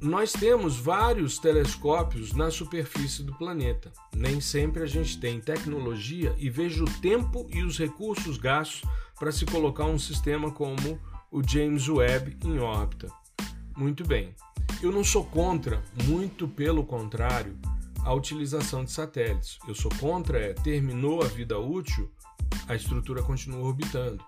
nós 0.00 0.32
temos 0.32 0.78
vários 0.78 1.38
telescópios 1.38 2.32
na 2.32 2.50
superfície 2.50 3.22
do 3.22 3.34
planeta. 3.34 3.92
Nem 4.16 4.40
sempre 4.40 4.82
a 4.82 4.86
gente 4.86 5.20
tem 5.20 5.38
tecnologia 5.40 6.34
e 6.38 6.48
veja 6.48 6.82
o 6.82 7.00
tempo 7.00 7.46
e 7.52 7.62
os 7.62 7.78
recursos 7.78 8.38
gastos 8.38 8.82
para 9.18 9.30
se 9.30 9.44
colocar 9.44 9.84
um 9.84 9.98
sistema 9.98 10.50
como 10.50 10.98
o 11.30 11.46
James 11.46 11.86
Webb 11.86 12.38
em 12.44 12.58
órbita. 12.58 13.08
Muito 13.76 14.02
bem. 14.06 14.34
Eu 14.82 14.90
não 14.90 15.04
sou 15.04 15.24
contra, 15.24 15.82
muito 16.04 16.48
pelo 16.48 16.84
contrário, 16.84 17.58
a 18.02 18.14
utilização 18.14 18.84
de 18.84 18.90
satélites. 18.90 19.58
Eu 19.68 19.74
sou 19.74 19.90
contra 20.00 20.38
é 20.38 20.54
terminou 20.54 21.22
a 21.22 21.26
vida 21.26 21.58
útil, 21.58 22.10
a 22.66 22.74
estrutura 22.74 23.22
continua 23.22 23.66
orbitando. 23.66 24.24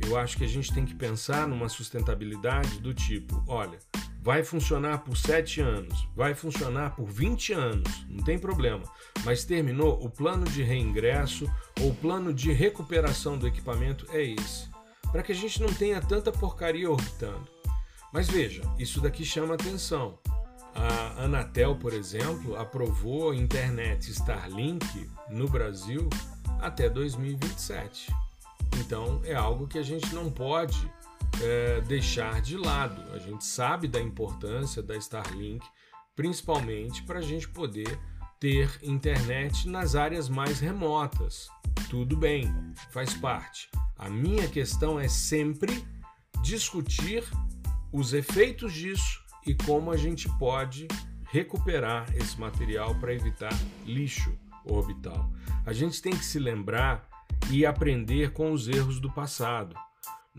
Eu 0.00 0.18
acho 0.18 0.36
que 0.36 0.44
a 0.44 0.48
gente 0.48 0.72
tem 0.72 0.84
que 0.84 0.94
pensar 0.94 1.46
numa 1.46 1.68
sustentabilidade 1.68 2.80
do 2.80 2.92
tipo, 2.92 3.44
olha, 3.46 3.78
vai 4.22 4.44
funcionar 4.44 4.98
por 4.98 5.16
7 5.16 5.60
anos, 5.60 6.06
vai 6.14 6.34
funcionar 6.34 6.94
por 6.94 7.06
20 7.06 7.52
anos, 7.52 8.06
não 8.08 8.22
tem 8.22 8.38
problema. 8.38 8.84
Mas 9.24 9.44
terminou, 9.44 9.98
o 10.04 10.10
plano 10.10 10.44
de 10.44 10.62
reingresso 10.62 11.50
ou 11.80 11.94
plano 11.94 12.32
de 12.32 12.52
recuperação 12.52 13.38
do 13.38 13.46
equipamento 13.46 14.06
é 14.12 14.22
esse. 14.22 14.68
Para 15.10 15.22
que 15.22 15.32
a 15.32 15.34
gente 15.34 15.60
não 15.60 15.72
tenha 15.72 16.00
tanta 16.00 16.30
porcaria 16.30 16.90
orbitando. 16.90 17.48
Mas 18.12 18.28
veja, 18.28 18.62
isso 18.78 19.00
daqui 19.00 19.24
chama 19.24 19.54
atenção. 19.54 20.18
A 20.74 21.24
Anatel, 21.24 21.76
por 21.76 21.92
exemplo, 21.92 22.56
aprovou 22.56 23.30
a 23.30 23.36
internet 23.36 24.10
Starlink 24.10 25.10
no 25.28 25.48
Brasil 25.48 26.08
até 26.60 26.88
2027. 26.88 28.14
Então 28.78 29.20
é 29.24 29.34
algo 29.34 29.66
que 29.66 29.78
a 29.78 29.82
gente 29.82 30.14
não 30.14 30.30
pode 30.30 30.90
é, 31.42 31.80
deixar 31.82 32.40
de 32.40 32.56
lado. 32.56 33.02
A 33.12 33.18
gente 33.18 33.44
sabe 33.44 33.88
da 33.88 34.00
importância 34.00 34.82
da 34.82 34.96
Starlink, 34.96 35.66
principalmente 36.14 37.02
para 37.02 37.18
a 37.18 37.22
gente 37.22 37.48
poder 37.48 37.98
ter 38.38 38.78
internet 38.82 39.68
nas 39.68 39.94
áreas 39.94 40.28
mais 40.28 40.60
remotas. 40.60 41.48
Tudo 41.88 42.16
bem, 42.16 42.52
faz 42.90 43.14
parte. 43.14 43.68
A 43.98 44.08
minha 44.08 44.48
questão 44.48 44.98
é 44.98 45.08
sempre 45.08 45.84
discutir 46.42 47.22
os 47.92 48.12
efeitos 48.12 48.72
disso 48.72 49.20
e 49.46 49.54
como 49.54 49.90
a 49.90 49.96
gente 49.96 50.28
pode 50.38 50.88
recuperar 51.30 52.06
esse 52.16 52.38
material 52.40 52.94
para 52.96 53.14
evitar 53.14 53.52
lixo 53.84 54.36
orbital. 54.64 55.30
A 55.64 55.72
gente 55.72 56.00
tem 56.00 56.12
que 56.12 56.24
se 56.24 56.38
lembrar 56.38 57.08
e 57.50 57.64
aprender 57.64 58.32
com 58.32 58.52
os 58.52 58.68
erros 58.68 59.00
do 59.00 59.10
passado. 59.10 59.74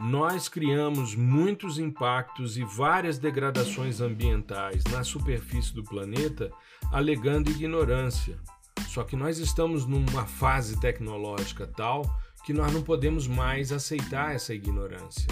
Nós 0.01 0.49
criamos 0.49 1.13
muitos 1.13 1.77
impactos 1.77 2.57
e 2.57 2.63
várias 2.63 3.19
degradações 3.19 4.01
ambientais 4.01 4.83
na 4.85 5.03
superfície 5.03 5.75
do 5.75 5.83
planeta 5.83 6.51
alegando 6.91 7.51
ignorância. 7.51 8.39
Só 8.87 9.03
que 9.03 9.15
nós 9.15 9.37
estamos 9.37 9.85
numa 9.85 10.25
fase 10.25 10.79
tecnológica 10.79 11.67
tal 11.67 12.01
que 12.43 12.51
nós 12.51 12.73
não 12.73 12.81
podemos 12.81 13.27
mais 13.27 13.71
aceitar 13.71 14.33
essa 14.33 14.55
ignorância. 14.55 15.27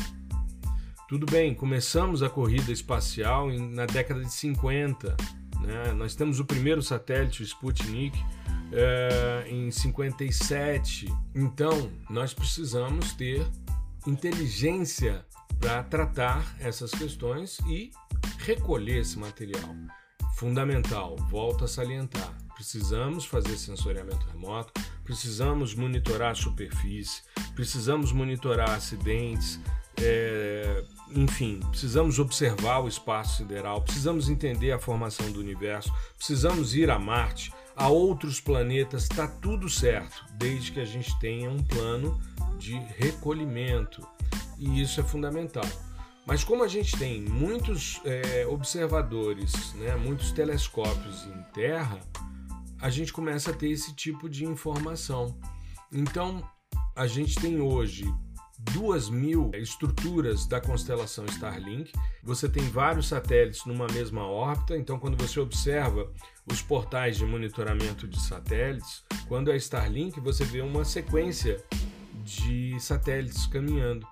Tudo 1.08 1.25
bem, 1.25 1.55
começamos 1.55 2.21
a 2.21 2.29
corrida 2.29 2.71
espacial 2.71 3.49
na 3.49 3.88
década 3.88 4.21
de 4.21 4.32
50. 4.32 5.17
Né? 5.62 5.93
Nós 5.93 6.13
temos 6.13 6.39
o 6.39 6.45
primeiro 6.45 6.84
satélite, 6.84 7.41
o 7.41 7.45
Sputnik, 7.45 8.15
é, 8.71 9.47
em 9.49 9.71
57. 9.71 11.12
Então, 11.34 11.91
nós 12.08 12.36
precisamos 12.36 13.13
ter 13.13 13.43
inteligência 14.09 15.25
para 15.59 15.83
tratar 15.83 16.55
essas 16.59 16.91
questões 16.91 17.59
e 17.67 17.91
recolher 18.39 18.99
esse 18.99 19.17
material. 19.17 19.75
Fundamental, 20.35 21.15
volto 21.29 21.65
a 21.65 21.67
salientar. 21.67 22.33
Precisamos 22.55 23.25
fazer 23.25 23.57
sensoriamento 23.57 24.25
remoto, 24.27 24.73
precisamos 25.03 25.73
monitorar 25.73 26.31
a 26.31 26.35
superfície, 26.35 27.21
precisamos 27.55 28.11
monitorar 28.11 28.71
acidentes, 28.71 29.59
é, 30.01 30.83
enfim, 31.15 31.59
precisamos 31.69 32.19
observar 32.19 32.79
o 32.79 32.87
espaço 32.87 33.37
sideral, 33.37 33.81
precisamos 33.81 34.29
entender 34.29 34.71
a 34.71 34.79
formação 34.79 35.31
do 35.31 35.39
universo, 35.39 35.91
precisamos 36.17 36.75
ir 36.75 36.89
a 36.89 36.99
Marte, 36.99 37.51
a 37.79 37.87
outros 37.87 38.41
planetas, 38.41 39.03
está 39.03 39.25
tudo 39.25 39.69
certo, 39.69 40.25
desde 40.33 40.73
que 40.73 40.81
a 40.81 40.85
gente 40.85 41.17
tenha 41.17 41.49
um 41.49 41.63
plano 41.63 42.19
de 42.57 42.77
recolhimento. 42.97 44.05
E 44.57 44.81
isso 44.81 44.99
é 44.99 45.03
fundamental. 45.03 45.65
Mas 46.25 46.43
como 46.43 46.61
a 46.61 46.67
gente 46.67 46.97
tem 46.97 47.21
muitos 47.21 48.01
é, 48.03 48.45
observadores, 48.45 49.73
né, 49.75 49.95
muitos 49.95 50.33
telescópios 50.33 51.25
em 51.25 51.41
Terra, 51.53 52.01
a 52.81 52.89
gente 52.89 53.13
começa 53.13 53.51
a 53.51 53.53
ter 53.53 53.69
esse 53.69 53.95
tipo 53.95 54.29
de 54.29 54.43
informação. 54.43 55.39
Então, 55.89 56.43
a 56.93 57.07
gente 57.07 57.35
tem 57.35 57.61
hoje 57.61 58.13
duas 58.59 59.09
mil 59.09 59.51
estruturas 59.53 60.45
da 60.45 60.59
constelação 60.59 61.25
Starlink. 61.25 61.93
Você 62.23 62.49
tem 62.49 62.63
vários 62.69 63.07
satélites 63.07 63.65
numa 63.65 63.87
mesma 63.87 64.27
órbita, 64.27 64.77
então 64.77 64.99
quando 64.99 65.17
você 65.17 65.39
observa 65.39 66.11
os 66.51 66.62
portais 66.62 67.17
de 67.17 67.25
monitoramento 67.25 68.07
de 68.07 68.19
satélites, 68.21 69.03
quando 69.27 69.51
é 69.51 69.55
Starlink, 69.57 70.19
você 70.19 70.43
vê 70.43 70.62
uma 70.62 70.83
sequência 70.83 71.63
de 72.23 72.79
satélites 72.79 73.45
caminhando. 73.47 74.07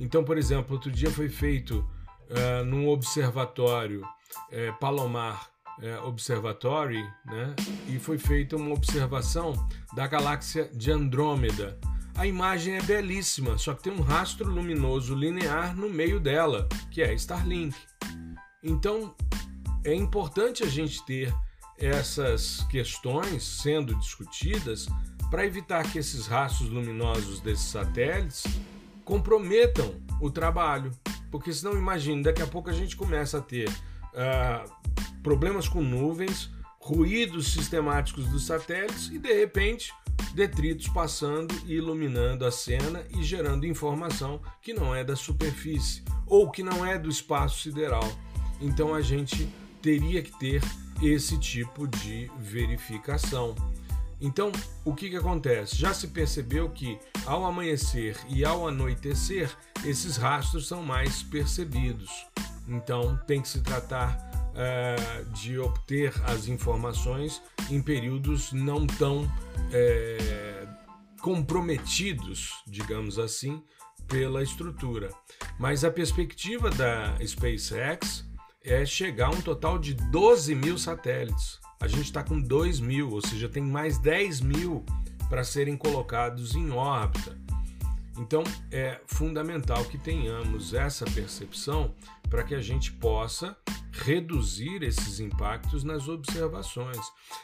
Então, 0.00 0.24
por 0.24 0.36
exemplo, 0.36 0.74
outro 0.74 0.90
dia 0.90 1.10
foi 1.10 1.28
feito 1.28 1.78
uh, 2.30 2.64
num 2.64 2.88
observatório 2.88 4.02
uh, 4.02 4.78
Palomar 4.80 5.48
uh, 5.78 6.06
Observatory, 6.06 7.02
né? 7.24 7.54
e 7.88 7.98
foi 7.98 8.18
feita 8.18 8.56
uma 8.56 8.74
observação 8.74 9.52
da 9.94 10.06
galáxia 10.06 10.70
de 10.74 10.90
Andrômeda 10.90 11.78
a 12.14 12.26
imagem 12.26 12.76
é 12.76 12.82
belíssima, 12.82 13.56
só 13.56 13.72
que 13.74 13.82
tem 13.82 13.92
um 13.92 14.02
rastro 14.02 14.48
luminoso 14.48 15.14
linear 15.14 15.74
no 15.74 15.88
meio 15.88 16.20
dela, 16.20 16.68
que 16.90 17.02
é 17.02 17.12
Starlink. 17.14 17.74
Então, 18.62 19.14
é 19.84 19.94
importante 19.94 20.62
a 20.62 20.66
gente 20.66 21.04
ter 21.06 21.34
essas 21.82 22.64
questões 22.70 23.42
sendo 23.42 23.94
discutidas 23.96 24.86
para 25.28 25.44
evitar 25.44 25.90
que 25.90 25.98
esses 25.98 26.26
rastros 26.26 26.68
luminosos 26.68 27.40
desses 27.40 27.66
satélites 27.66 28.44
comprometam 29.04 29.94
o 30.20 30.30
trabalho. 30.30 30.92
Porque 31.30 31.52
senão, 31.52 31.72
imagine, 31.72 32.22
daqui 32.22 32.40
a 32.40 32.46
pouco 32.46 32.70
a 32.70 32.72
gente 32.72 32.96
começa 32.96 33.38
a 33.38 33.40
ter 33.40 33.68
uh, 33.68 34.70
problemas 35.22 35.66
com 35.66 35.82
nuvens, 35.82 36.50
ruídos 36.78 37.52
sistemáticos 37.52 38.26
dos 38.28 38.46
satélites 38.46 39.08
e, 39.08 39.18
de 39.18 39.32
repente, 39.32 39.92
detritos 40.34 40.86
passando 40.88 41.54
e 41.66 41.74
iluminando 41.74 42.46
a 42.46 42.50
cena 42.52 43.04
e 43.10 43.22
gerando 43.22 43.66
informação 43.66 44.40
que 44.60 44.72
não 44.72 44.94
é 44.94 45.02
da 45.02 45.16
superfície 45.16 46.02
ou 46.26 46.50
que 46.50 46.62
não 46.62 46.86
é 46.86 46.98
do 46.98 47.08
espaço 47.08 47.62
sideral. 47.62 48.06
Então 48.60 48.94
a 48.94 49.00
gente 49.00 49.48
teria 49.80 50.22
que 50.22 50.38
ter 50.38 50.62
esse 51.02 51.38
tipo 51.38 51.86
de 51.86 52.30
verificação. 52.38 53.54
Então, 54.20 54.52
o 54.84 54.94
que, 54.94 55.10
que 55.10 55.16
acontece? 55.16 55.76
Já 55.76 55.92
se 55.92 56.06
percebeu 56.08 56.70
que 56.70 56.98
ao 57.26 57.44
amanhecer 57.44 58.16
e 58.28 58.44
ao 58.44 58.68
anoitecer, 58.68 59.50
esses 59.84 60.16
rastros 60.16 60.68
são 60.68 60.80
mais 60.80 61.24
percebidos. 61.24 62.26
Então, 62.68 63.18
tem 63.26 63.42
que 63.42 63.48
se 63.48 63.60
tratar 63.60 64.16
uh, 64.52 65.24
de 65.32 65.58
obter 65.58 66.14
as 66.24 66.46
informações 66.46 67.42
em 67.68 67.82
períodos 67.82 68.52
não 68.52 68.86
tão 68.86 69.28
é, 69.72 70.66
comprometidos, 71.20 72.62
digamos 72.66 73.18
assim, 73.18 73.62
pela 74.06 74.42
estrutura. 74.42 75.08
Mas 75.58 75.84
a 75.84 75.90
perspectiva 75.90 76.70
da 76.70 77.16
SpaceX 77.26 78.24
é 78.64 78.84
chegar 78.84 79.28
a 79.28 79.30
um 79.30 79.40
total 79.40 79.78
de 79.78 79.94
12 79.94 80.54
mil 80.54 80.78
satélites. 80.78 81.60
A 81.80 81.88
gente 81.88 82.04
está 82.04 82.22
com 82.22 82.40
2 82.40 82.80
mil, 82.80 83.10
ou 83.10 83.20
seja, 83.20 83.48
tem 83.48 83.62
mais 83.62 83.98
10 83.98 84.40
mil 84.40 84.84
para 85.28 85.42
serem 85.42 85.76
colocados 85.76 86.54
em 86.54 86.70
órbita. 86.70 87.36
Então 88.18 88.44
é 88.70 89.00
fundamental 89.06 89.84
que 89.86 89.98
tenhamos 89.98 90.74
essa 90.74 91.04
percepção 91.06 91.94
para 92.28 92.44
que 92.44 92.54
a 92.54 92.60
gente 92.60 92.92
possa 92.92 93.56
reduzir 93.90 94.82
esses 94.82 95.20
impactos 95.20 95.84
nas 95.84 96.08
observações. 96.08 97.00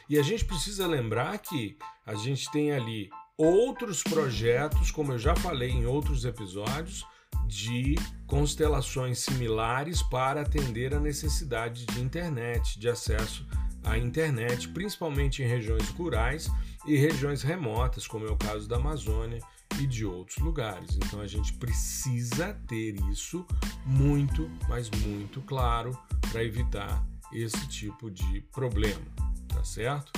E 0.08 0.18
a 0.18 0.22
gente 0.22 0.44
precisa 0.44 0.86
lembrar 0.86 1.38
que 1.38 1.76
a 2.06 2.14
gente 2.14 2.50
tem 2.50 2.72
ali 2.72 3.10
outros 3.36 4.02
projetos, 4.02 4.90
como 4.90 5.12
eu 5.12 5.18
já 5.18 5.34
falei 5.36 5.70
em 5.70 5.86
outros 5.86 6.24
episódios, 6.24 7.04
de 7.48 7.94
constelações 8.26 9.20
similares 9.20 10.02
para 10.02 10.42
atender 10.42 10.94
a 10.94 11.00
necessidade 11.00 11.86
de 11.86 12.00
internet, 12.00 12.78
de 12.78 12.88
acesso 12.88 13.46
à 13.82 13.96
internet, 13.96 14.68
principalmente 14.68 15.42
em 15.42 15.46
regiões 15.46 15.88
rurais 15.88 16.50
e 16.86 16.96
regiões 16.96 17.42
remotas, 17.42 18.06
como 18.06 18.26
é 18.26 18.30
o 18.30 18.36
caso 18.36 18.68
da 18.68 18.76
Amazônia 18.76 19.40
e 19.80 19.86
de 19.86 20.04
outros 20.04 20.38
lugares. 20.38 20.96
Então 20.96 21.20
a 21.20 21.26
gente 21.26 21.54
precisa 21.54 22.52
ter 22.66 22.94
isso 23.10 23.46
muito, 23.86 24.50
mas 24.68 24.90
muito 24.90 25.40
claro 25.42 25.98
para 26.30 26.44
evitar 26.44 27.04
esse 27.32 27.66
tipo 27.68 28.10
de 28.10 28.42
problema, 28.52 29.00
tá 29.48 29.64
certo? 29.64 30.12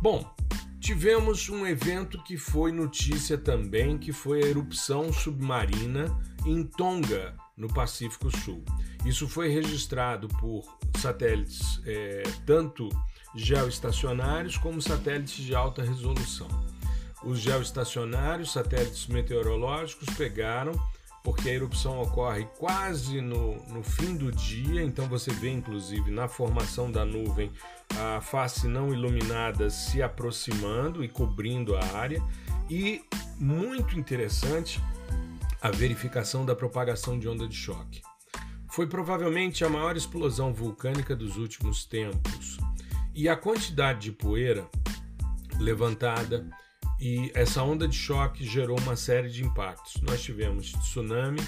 Bom, 0.00 0.32
tivemos 0.84 1.48
um 1.48 1.66
evento 1.66 2.22
que 2.22 2.36
foi 2.36 2.70
notícia 2.70 3.38
também, 3.38 3.96
que 3.96 4.12
foi 4.12 4.42
a 4.42 4.46
erupção 4.46 5.10
submarina 5.10 6.14
em 6.44 6.62
Tonga, 6.62 7.34
no 7.56 7.72
Pacífico 7.72 8.30
Sul. 8.40 8.62
Isso 9.02 9.26
foi 9.26 9.48
registrado 9.48 10.28
por 10.28 10.62
satélites 10.98 11.80
é, 11.86 12.22
tanto 12.44 12.90
geoestacionários 13.34 14.58
como 14.58 14.82
satélites 14.82 15.42
de 15.42 15.54
alta 15.54 15.82
resolução. 15.82 16.48
Os 17.24 17.38
geoestacionários, 17.38 18.52
satélites 18.52 19.06
meteorológicos, 19.06 20.14
pegaram 20.14 20.72
porque 21.24 21.48
a 21.48 21.54
erupção 21.54 22.02
ocorre 22.02 22.46
quase 22.58 23.22
no, 23.22 23.56
no 23.68 23.82
fim 23.82 24.14
do 24.14 24.30
dia, 24.30 24.82
então 24.82 25.08
você 25.08 25.32
vê 25.32 25.50
inclusive 25.50 26.10
na 26.10 26.28
formação 26.28 26.92
da 26.92 27.02
nuvem 27.02 27.50
a 27.98 28.20
face 28.20 28.68
não 28.68 28.92
iluminada 28.92 29.70
se 29.70 30.02
aproximando 30.02 31.02
e 31.02 31.08
cobrindo 31.08 31.74
a 31.76 31.84
área, 31.96 32.22
e 32.68 33.02
muito 33.38 33.98
interessante 33.98 34.82
a 35.62 35.70
verificação 35.70 36.44
da 36.44 36.54
propagação 36.54 37.18
de 37.18 37.26
onda 37.26 37.48
de 37.48 37.56
choque. 37.56 38.02
Foi 38.68 38.86
provavelmente 38.86 39.64
a 39.64 39.68
maior 39.68 39.96
explosão 39.96 40.52
vulcânica 40.52 41.16
dos 41.16 41.38
últimos 41.38 41.86
tempos, 41.86 42.58
e 43.14 43.30
a 43.30 43.36
quantidade 43.36 44.00
de 44.00 44.12
poeira 44.12 44.68
levantada 45.58 46.46
e 47.04 47.30
essa 47.34 47.62
onda 47.62 47.86
de 47.86 47.94
choque 47.94 48.46
gerou 48.46 48.80
uma 48.80 48.96
série 48.96 49.28
de 49.28 49.44
impactos. 49.44 50.00
Nós 50.00 50.22
tivemos 50.22 50.72
tsunami 50.72 51.40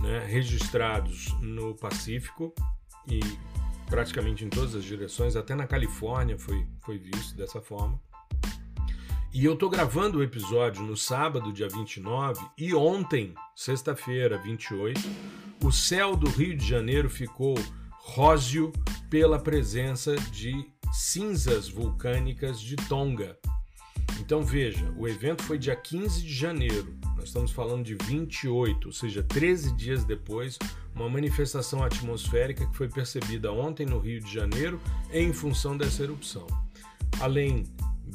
né, 0.00 0.24
registrados 0.26 1.26
no 1.42 1.74
Pacífico 1.74 2.54
e 3.06 3.20
praticamente 3.90 4.42
em 4.42 4.48
todas 4.48 4.74
as 4.74 4.82
direções, 4.82 5.36
até 5.36 5.54
na 5.54 5.66
Califórnia 5.66 6.38
foi, 6.38 6.66
foi 6.80 6.96
visto 6.96 7.36
dessa 7.36 7.60
forma. 7.60 8.00
E 9.34 9.44
eu 9.44 9.54
tô 9.54 9.68
gravando 9.68 10.18
o 10.18 10.22
episódio 10.22 10.82
no 10.82 10.96
sábado, 10.96 11.52
dia 11.52 11.68
29, 11.68 12.42
e 12.56 12.74
ontem, 12.74 13.34
sexta-feira, 13.54 14.38
28, 14.38 14.98
o 15.62 15.70
céu 15.70 16.16
do 16.16 16.30
Rio 16.30 16.56
de 16.56 16.66
Janeiro 16.66 17.10
ficou 17.10 17.54
róseo, 17.98 18.72
pela 19.10 19.38
presença 19.38 20.16
de 20.16 20.66
cinzas 20.90 21.68
vulcânicas 21.68 22.58
de 22.58 22.76
Tonga. 22.76 23.36
Então 24.26 24.42
veja, 24.42 24.92
o 24.96 25.06
evento 25.06 25.44
foi 25.44 25.56
dia 25.56 25.76
15 25.76 26.20
de 26.20 26.34
janeiro, 26.34 26.92
nós 27.14 27.26
estamos 27.26 27.52
falando 27.52 27.84
de 27.84 27.94
28, 27.94 28.88
ou 28.88 28.92
seja, 28.92 29.22
13 29.22 29.72
dias 29.76 30.04
depois, 30.04 30.58
uma 30.96 31.08
manifestação 31.08 31.80
atmosférica 31.80 32.66
que 32.66 32.76
foi 32.76 32.88
percebida 32.88 33.52
ontem 33.52 33.86
no 33.86 34.00
Rio 34.00 34.20
de 34.20 34.34
Janeiro 34.34 34.80
em 35.12 35.32
função 35.32 35.76
dessa 35.76 36.02
erupção. 36.02 36.44
Além 37.20 37.62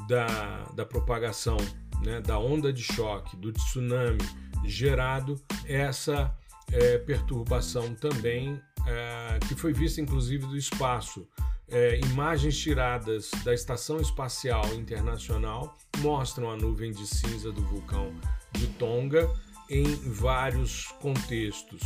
da, 0.06 0.66
da 0.76 0.86
propagação 0.86 1.56
né, 2.04 2.20
da 2.20 2.38
onda 2.38 2.74
de 2.74 2.84
choque, 2.84 3.38
do 3.38 3.54
tsunami 3.54 4.20
gerado, 4.66 5.40
essa 5.66 6.38
é, 6.72 6.98
perturbação 7.00 7.94
também, 7.96 8.62
é, 8.86 9.40
que 9.48 9.56
foi 9.56 9.74
vista 9.74 10.02
inclusive 10.02 10.46
do 10.46 10.58
espaço. 10.58 11.28
É, 11.70 12.00
imagens 12.00 12.58
tiradas 12.58 13.32
da 13.46 13.54
Estação 13.54 14.02
Espacial 14.02 14.74
Internacional 14.74 15.78
mostram 16.00 16.52
a 16.52 16.58
nuvem 16.58 16.92
de 16.92 17.08
cinza 17.08 17.52
do 17.52 17.62
vulcão 17.62 18.14
de 18.52 18.68
Tonga 18.68 19.30
em 19.70 19.86
vários 20.10 20.88
contextos, 21.00 21.82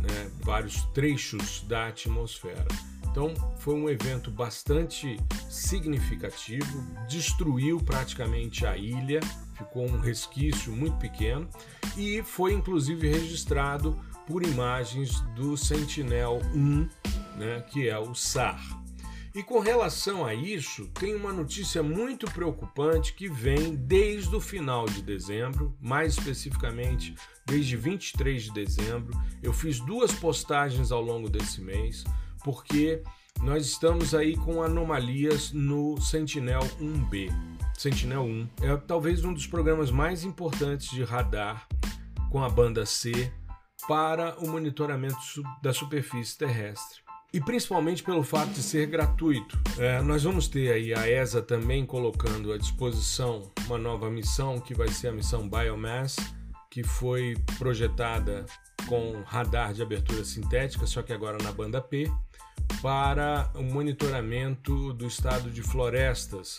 né, 0.00 0.30
vários 0.40 0.82
trechos 0.92 1.62
da 1.62 1.88
atmosfera. 1.88 2.68
Então, 3.10 3.34
foi 3.58 3.74
um 3.74 3.88
evento 3.88 4.30
bastante 4.30 5.16
significativo, 5.48 6.84
destruiu 7.08 7.78
praticamente 7.78 8.64
a 8.66 8.76
ilha, 8.76 9.20
ficou 9.56 9.84
um 9.84 9.98
resquício 9.98 10.72
muito 10.72 10.96
pequeno 10.98 11.48
e 11.96 12.22
foi 12.22 12.52
inclusive 12.52 13.08
registrado 13.08 13.98
por 14.26 14.42
imagens 14.42 15.20
do 15.34 15.56
Sentinel-1, 15.56 16.88
né, 17.36 17.64
que 17.70 17.88
é 17.88 17.98
o 17.98 18.14
SAR. 18.14 18.84
E 19.34 19.42
com 19.42 19.58
relação 19.58 20.24
a 20.24 20.32
isso, 20.32 20.86
tem 20.94 21.16
uma 21.16 21.32
notícia 21.32 21.82
muito 21.82 22.24
preocupante 22.30 23.14
que 23.14 23.28
vem 23.28 23.74
desde 23.74 24.34
o 24.34 24.40
final 24.40 24.86
de 24.86 25.02
dezembro, 25.02 25.76
mais 25.80 26.16
especificamente 26.16 27.16
desde 27.44 27.76
23 27.76 28.44
de 28.44 28.52
dezembro. 28.52 29.12
Eu 29.42 29.52
fiz 29.52 29.80
duas 29.80 30.12
postagens 30.12 30.92
ao 30.92 31.02
longo 31.02 31.28
desse 31.28 31.60
mês, 31.60 32.04
porque 32.44 33.02
nós 33.42 33.66
estamos 33.66 34.14
aí 34.14 34.36
com 34.36 34.62
anomalias 34.62 35.52
no 35.52 36.00
Sentinel 36.00 36.62
1B. 36.80 37.28
Sentinel 37.76 38.22
1 38.22 38.48
é 38.62 38.76
talvez 38.76 39.24
um 39.24 39.34
dos 39.34 39.48
programas 39.48 39.90
mais 39.90 40.22
importantes 40.22 40.90
de 40.90 41.02
radar 41.02 41.66
com 42.30 42.44
a 42.44 42.48
banda 42.48 42.86
C 42.86 43.32
para 43.86 44.36
o 44.38 44.48
monitoramento 44.48 45.16
da 45.62 45.72
superfície 45.72 46.36
terrestre. 46.36 47.02
E 47.32 47.40
principalmente 47.40 48.02
pelo 48.02 48.22
fato 48.22 48.50
de 48.50 48.62
ser 48.62 48.86
gratuito. 48.86 49.58
É, 49.76 50.00
nós 50.02 50.22
vamos 50.22 50.46
ter 50.46 50.70
aí 50.70 50.94
a 50.94 51.08
ESA 51.10 51.42
também 51.42 51.84
colocando 51.84 52.52
à 52.52 52.58
disposição 52.58 53.50
uma 53.66 53.76
nova 53.76 54.08
missão, 54.08 54.60
que 54.60 54.72
vai 54.72 54.88
ser 54.88 55.08
a 55.08 55.12
missão 55.12 55.48
Biomass, 55.48 56.16
que 56.70 56.84
foi 56.84 57.36
projetada 57.58 58.46
com 58.86 59.22
radar 59.26 59.72
de 59.72 59.82
abertura 59.82 60.24
sintética, 60.24 60.86
só 60.86 61.02
que 61.02 61.12
agora 61.12 61.38
na 61.42 61.50
banda 61.50 61.80
P, 61.80 62.10
para 62.80 63.50
o 63.54 63.62
monitoramento 63.62 64.92
do 64.92 65.06
estado 65.06 65.50
de 65.50 65.62
florestas 65.62 66.58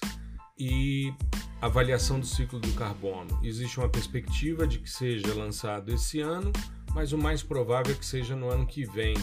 e 0.58 1.14
avaliação 1.62 2.20
do 2.20 2.26
ciclo 2.26 2.60
do 2.60 2.72
carbono. 2.74 3.40
Existe 3.44 3.80
uma 3.80 3.90
perspectiva 3.90 4.68
de 4.68 4.80
que 4.80 4.90
seja 4.90 5.34
lançado 5.34 5.94
esse 5.94 6.20
ano, 6.20 6.52
mas 6.96 7.12
o 7.12 7.18
mais 7.18 7.44
provável 7.44 7.94
é 7.94 7.98
que 7.98 8.06
seja 8.06 8.36
no 8.36 8.50
ano 8.50 8.66
que 8.66 8.86
vem. 8.86 9.16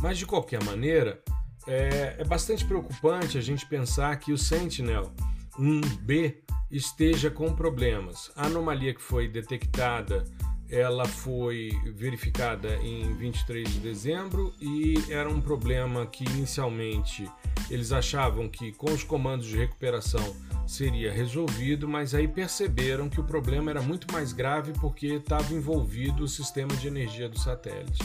Mas 0.00 0.16
de 0.16 0.24
qualquer 0.24 0.62
maneira, 0.62 1.20
é, 1.66 2.14
é 2.18 2.24
bastante 2.24 2.64
preocupante 2.64 3.36
a 3.36 3.40
gente 3.40 3.66
pensar 3.66 4.16
que 4.16 4.32
o 4.32 4.38
Sentinel 4.38 5.12
1B 5.58 6.36
esteja 6.70 7.28
com 7.28 7.52
problemas. 7.52 8.30
A 8.36 8.46
anomalia 8.46 8.94
que 8.94 9.02
foi 9.02 9.28
detectada 9.28 10.24
ela 10.70 11.04
foi 11.04 11.72
verificada 11.96 12.76
em 12.76 13.12
23 13.14 13.68
de 13.68 13.80
dezembro 13.80 14.54
e 14.60 14.94
era 15.10 15.28
um 15.28 15.40
problema 15.40 16.06
que 16.06 16.22
inicialmente 16.24 17.28
eles 17.68 17.90
achavam 17.90 18.48
que 18.48 18.72
com 18.72 18.92
os 18.92 19.02
comandos 19.02 19.46
de 19.46 19.56
recuperação 19.56 20.24
seria 20.70 21.12
resolvido, 21.12 21.88
mas 21.88 22.14
aí 22.14 22.28
perceberam 22.28 23.08
que 23.08 23.20
o 23.20 23.24
problema 23.24 23.70
era 23.70 23.82
muito 23.82 24.10
mais 24.12 24.32
grave 24.32 24.72
porque 24.74 25.06
estava 25.14 25.52
envolvido 25.52 26.22
o 26.22 26.28
sistema 26.28 26.74
de 26.76 26.86
energia 26.86 27.28
do 27.28 27.38
satélite. 27.38 28.02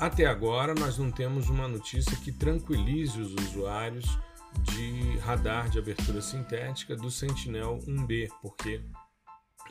Até 0.00 0.24
agora 0.24 0.74
nós 0.74 0.96
não 0.96 1.10
temos 1.10 1.48
uma 1.48 1.68
notícia 1.68 2.16
que 2.16 2.32
tranquilize 2.32 3.20
os 3.20 3.34
usuários 3.34 4.18
de 4.62 5.18
radar 5.18 5.68
de 5.68 5.78
abertura 5.78 6.22
sintética 6.22 6.96
do 6.96 7.10
Sentinel 7.10 7.78
1B, 7.86 8.28
porque 8.40 8.80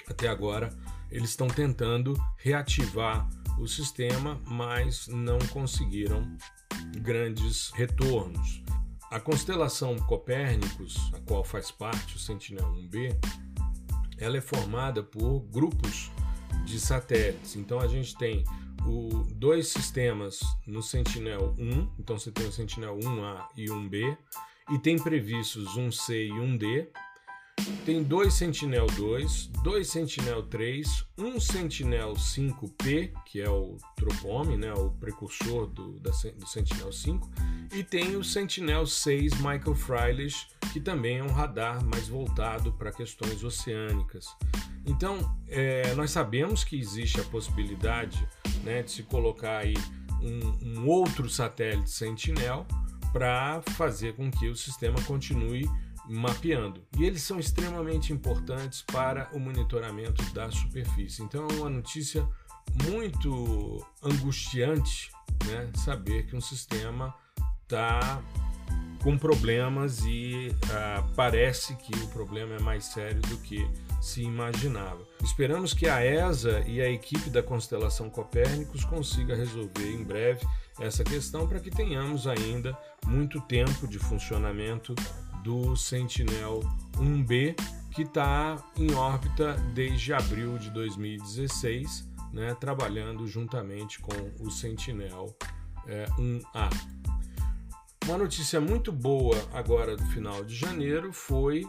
até 0.08 0.28
agora 0.28 0.70
eles 1.10 1.32
estão 1.32 1.48
tentando 1.48 2.14
reativar 2.38 3.28
o 3.60 3.68
sistema, 3.68 4.40
mas 4.46 5.08
não 5.08 5.40
conseguiram 5.52 6.38
grandes 7.02 7.72
retornos. 7.72 8.65
A 9.12 9.20
constelação 9.20 9.96
Copérnicos, 9.98 11.12
a 11.14 11.20
qual 11.22 11.44
faz 11.44 11.72
parte 11.72 12.16
o 12.16 12.20
Sentinel-1B, 12.20 13.16
ela 14.18 14.38
é 14.38 14.42
formada 14.42 15.04
por 15.04 15.42
grupos 15.52 16.12
de 16.66 16.80
satélites. 16.80 17.56
Então 17.56 17.80
a 17.80 17.88
gente 17.88 18.18
tem 18.18 18.44
o, 18.86 19.24
dois 19.34 19.68
sistemas 19.68 20.40
no 20.66 20.82
Sentinel-1, 20.82 21.90
então 22.00 22.18
você 22.18 22.32
tem 22.32 22.48
o 22.48 22.52
Sentinel-1A 22.52 23.48
e 23.56 23.66
1B, 23.66 24.18
e 24.72 24.80
tem 24.80 24.98
previstos 24.98 25.78
um 25.78 25.92
C 25.92 26.28
e 26.28 26.32
um 26.32 26.58
D, 26.58 26.90
tem 27.86 28.02
dois 28.02 28.34
Sentinel 28.34 28.88
2, 28.88 29.52
dois 29.64 29.88
Sentinel 29.88 30.42
3, 30.44 31.06
um 31.20 31.40
Sentinel 31.40 32.14
5P, 32.14 33.12
que 33.28 33.40
é 33.40 33.48
o 33.48 33.78
Tropome, 33.96 34.58
né, 34.58 34.74
o 34.74 34.90
precursor 34.90 35.68
do, 35.68 36.00
da, 36.00 36.10
do 36.10 36.48
Sentinel 36.48 36.92
5, 36.92 37.30
e 37.72 37.84
tem 37.84 38.16
o 38.16 38.24
Sentinel 38.24 38.88
6 38.88 39.36
Michael 39.36 39.76
Freilich, 39.76 40.48
que 40.74 40.80
também 40.80 41.20
é 41.20 41.24
um 41.24 41.32
radar 41.32 41.86
mais 41.86 42.08
voltado 42.08 42.74
para 42.74 42.92
questões 42.92 43.44
oceânicas. 43.44 44.26
Então, 44.84 45.20
é, 45.48 45.94
nós 45.94 46.10
sabemos 46.10 46.64
que 46.64 46.80
existe 46.80 47.22
a 47.22 47.24
possibilidade 47.26 48.28
né, 48.64 48.82
de 48.82 48.90
se 48.90 49.04
colocar 49.04 49.60
aí 49.60 49.76
um, 50.22 50.80
um 50.82 50.88
outro 50.88 51.30
satélite 51.30 51.92
Sentinel 51.92 52.66
para 53.14 53.62
fazer 53.62 54.16
com 54.16 54.32
que 54.32 54.48
o 54.50 54.56
sistema 54.56 55.00
continue 55.04 55.70
mapeando. 56.08 56.82
E 56.98 57.04
eles 57.04 57.22
são 57.22 57.40
extremamente 57.40 58.14
importantes 58.14 58.82
para 58.82 59.30
o 59.34 59.40
monitoramento 59.40 60.24
da 60.34 60.50
superfície. 60.52 61.24
Então 61.24 61.48
é 61.48 61.54
uma 61.54 61.70
notícia 61.70 62.28
muito 62.84 63.86
angustiante 64.04 65.12
né, 65.48 65.70
saber 65.76 66.26
que 66.26 66.36
um 66.36 66.42
sistema 66.42 67.14
está 67.64 68.22
com 69.06 69.18
problemas 69.18 70.04
e 70.04 70.50
uh, 70.50 71.14
parece 71.16 71.76
que 71.76 71.94
o 72.04 72.08
problema 72.08 72.56
é 72.56 72.60
mais 72.60 72.86
sério 72.86 73.22
do 73.22 73.38
que 73.38 73.70
se 74.02 74.24
imaginava. 74.24 75.00
Esperamos 75.24 75.74
que 75.74 75.88
a 75.88 76.04
ESA 76.04 76.62
e 76.68 76.82
a 76.82 76.90
equipe 76.90 77.30
da 77.30 77.44
constelação 77.44 78.10
Copérnicos 78.10 78.84
consiga 78.84 79.36
resolver 79.36 79.92
em 79.92 80.04
breve 80.04 80.46
essa 80.80 81.04
questão 81.04 81.48
para 81.48 81.60
que 81.60 81.70
tenhamos 81.70 82.26
ainda 82.26 82.78
muito 83.06 83.40
tempo 83.42 83.88
de 83.88 84.00
funcionamento 84.00 84.96
do 85.46 85.76
Sentinel 85.76 86.60
1B, 86.96 87.56
que 87.92 88.02
está 88.02 88.58
em 88.76 88.92
órbita 88.96 89.54
desde 89.76 90.12
abril 90.12 90.58
de 90.58 90.72
2016, 90.72 92.10
né, 92.34 92.56
trabalhando 92.56 93.28
juntamente 93.28 94.00
com 94.00 94.44
o 94.44 94.50
Sentinel 94.50 95.38
é, 95.86 96.08
1A. 96.18 96.70
Uma 98.06 98.18
notícia 98.18 98.60
muito 98.60 98.92
boa 98.92 99.38
agora 99.54 99.96
do 99.96 100.06
final 100.08 100.44
de 100.44 100.56
janeiro 100.56 101.14
foi 101.14 101.64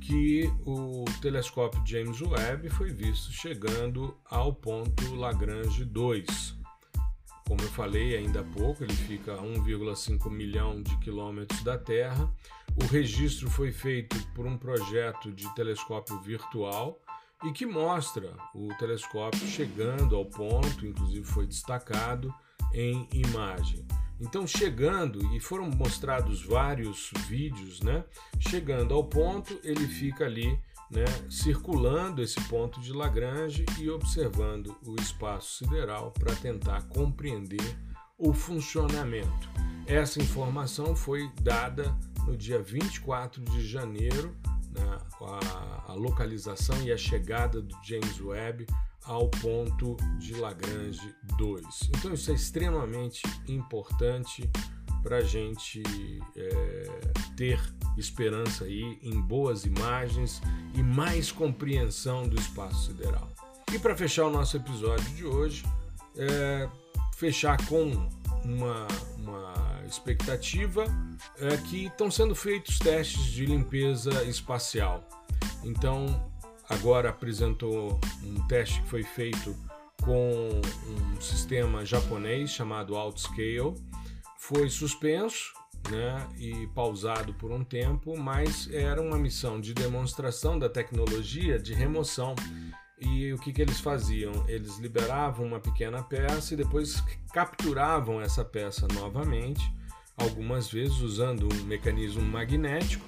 que 0.00 0.50
o 0.64 1.04
telescópio 1.20 1.82
James 1.86 2.22
Webb 2.22 2.70
foi 2.70 2.90
visto 2.90 3.30
chegando 3.30 4.16
ao 4.24 4.54
ponto 4.54 5.14
Lagrange 5.14 5.84
2. 5.84 6.56
Como 7.46 7.60
eu 7.60 7.68
falei 7.68 8.16
ainda 8.16 8.40
há 8.40 8.44
pouco, 8.44 8.84
ele 8.84 8.94
fica 8.94 9.34
a 9.34 9.42
1,5 9.42 10.30
milhão 10.30 10.82
de 10.82 10.96
quilômetros 10.98 11.62
da 11.62 11.76
Terra 11.76 12.30
o 12.82 12.86
registro 12.86 13.50
foi 13.50 13.72
feito 13.72 14.16
por 14.34 14.46
um 14.46 14.56
projeto 14.56 15.32
de 15.32 15.52
telescópio 15.54 16.18
virtual 16.20 17.00
e 17.44 17.52
que 17.52 17.66
mostra 17.66 18.36
o 18.54 18.68
telescópio 18.78 19.46
chegando 19.46 20.16
ao 20.16 20.24
ponto, 20.24 20.86
inclusive 20.86 21.24
foi 21.24 21.46
destacado 21.46 22.32
em 22.72 23.08
imagem. 23.12 23.86
Então, 24.20 24.46
chegando, 24.46 25.24
e 25.34 25.38
foram 25.38 25.70
mostrados 25.70 26.44
vários 26.44 27.10
vídeos, 27.28 27.80
né? 27.80 28.04
Chegando 28.40 28.92
ao 28.92 29.04
ponto, 29.04 29.58
ele 29.62 29.86
fica 29.86 30.24
ali, 30.24 30.58
né? 30.90 31.04
Circulando 31.30 32.20
esse 32.20 32.40
ponto 32.48 32.80
de 32.80 32.92
Lagrange 32.92 33.64
e 33.78 33.88
observando 33.88 34.76
o 34.84 34.96
espaço 35.00 35.64
sideral 35.64 36.10
para 36.10 36.34
tentar 36.34 36.82
compreender 36.88 37.78
ou 38.18 38.34
funcionamento. 38.34 39.48
Essa 39.86 40.20
informação 40.20 40.96
foi 40.96 41.30
dada 41.40 41.96
no 42.28 42.36
dia 42.36 42.60
24 42.60 43.42
de 43.42 43.66
janeiro, 43.66 44.36
né, 44.70 44.98
a, 45.22 45.92
a 45.92 45.94
localização 45.94 46.80
e 46.82 46.92
a 46.92 46.96
chegada 46.96 47.62
do 47.62 47.74
James 47.82 48.20
Webb 48.20 48.66
ao 49.04 49.28
ponto 49.28 49.96
de 50.18 50.34
Lagrange 50.34 51.14
2. 51.38 51.64
Então 51.96 52.12
isso 52.12 52.30
é 52.30 52.34
extremamente 52.34 53.22
importante 53.48 54.48
para 55.02 55.18
a 55.18 55.22
gente 55.22 55.82
é, 56.36 57.12
ter 57.34 57.58
esperança 57.96 58.64
aí 58.64 58.98
em 59.02 59.18
boas 59.20 59.64
imagens 59.64 60.42
e 60.74 60.82
mais 60.82 61.32
compreensão 61.32 62.28
do 62.28 62.38
espaço 62.38 62.88
sideral. 62.88 63.28
E 63.72 63.78
para 63.78 63.96
fechar 63.96 64.26
o 64.26 64.30
nosso 64.30 64.56
episódio 64.56 65.08
de 65.14 65.24
hoje, 65.24 65.64
é, 66.16 66.68
fechar 67.14 67.56
com 67.66 67.90
uma, 68.44 68.86
uma 69.16 69.77
expectativa 69.90 70.84
é 71.38 71.56
que 71.56 71.86
estão 71.86 72.10
sendo 72.10 72.34
feitos 72.34 72.78
testes 72.78 73.24
de 73.24 73.46
limpeza 73.46 74.24
espacial. 74.24 75.06
Então, 75.64 76.30
agora 76.68 77.10
apresentou 77.10 78.00
um 78.22 78.46
teste 78.46 78.80
que 78.82 78.88
foi 78.88 79.02
feito 79.02 79.54
com 80.02 80.60
um 80.86 81.20
sistema 81.20 81.84
japonês 81.84 82.50
chamado 82.50 82.96
Outscale. 82.96 83.74
Foi 84.38 84.68
suspenso 84.70 85.52
né, 85.90 86.26
e 86.38 86.66
pausado 86.68 87.34
por 87.34 87.50
um 87.50 87.64
tempo, 87.64 88.16
mas 88.16 88.68
era 88.72 89.00
uma 89.00 89.18
missão 89.18 89.60
de 89.60 89.74
demonstração 89.74 90.58
da 90.58 90.68
tecnologia 90.68 91.58
de 91.58 91.74
remoção. 91.74 92.34
E 93.00 93.32
o 93.32 93.38
que, 93.38 93.52
que 93.52 93.62
eles 93.62 93.80
faziam? 93.80 94.32
Eles 94.48 94.78
liberavam 94.78 95.46
uma 95.46 95.60
pequena 95.60 96.02
peça 96.02 96.54
e 96.54 96.56
depois 96.56 97.00
capturavam 97.32 98.20
essa 98.20 98.44
peça 98.44 98.88
novamente, 98.92 99.62
algumas 100.16 100.68
vezes 100.70 100.98
usando 100.98 101.48
um 101.52 101.64
mecanismo 101.64 102.22
magnético, 102.22 103.04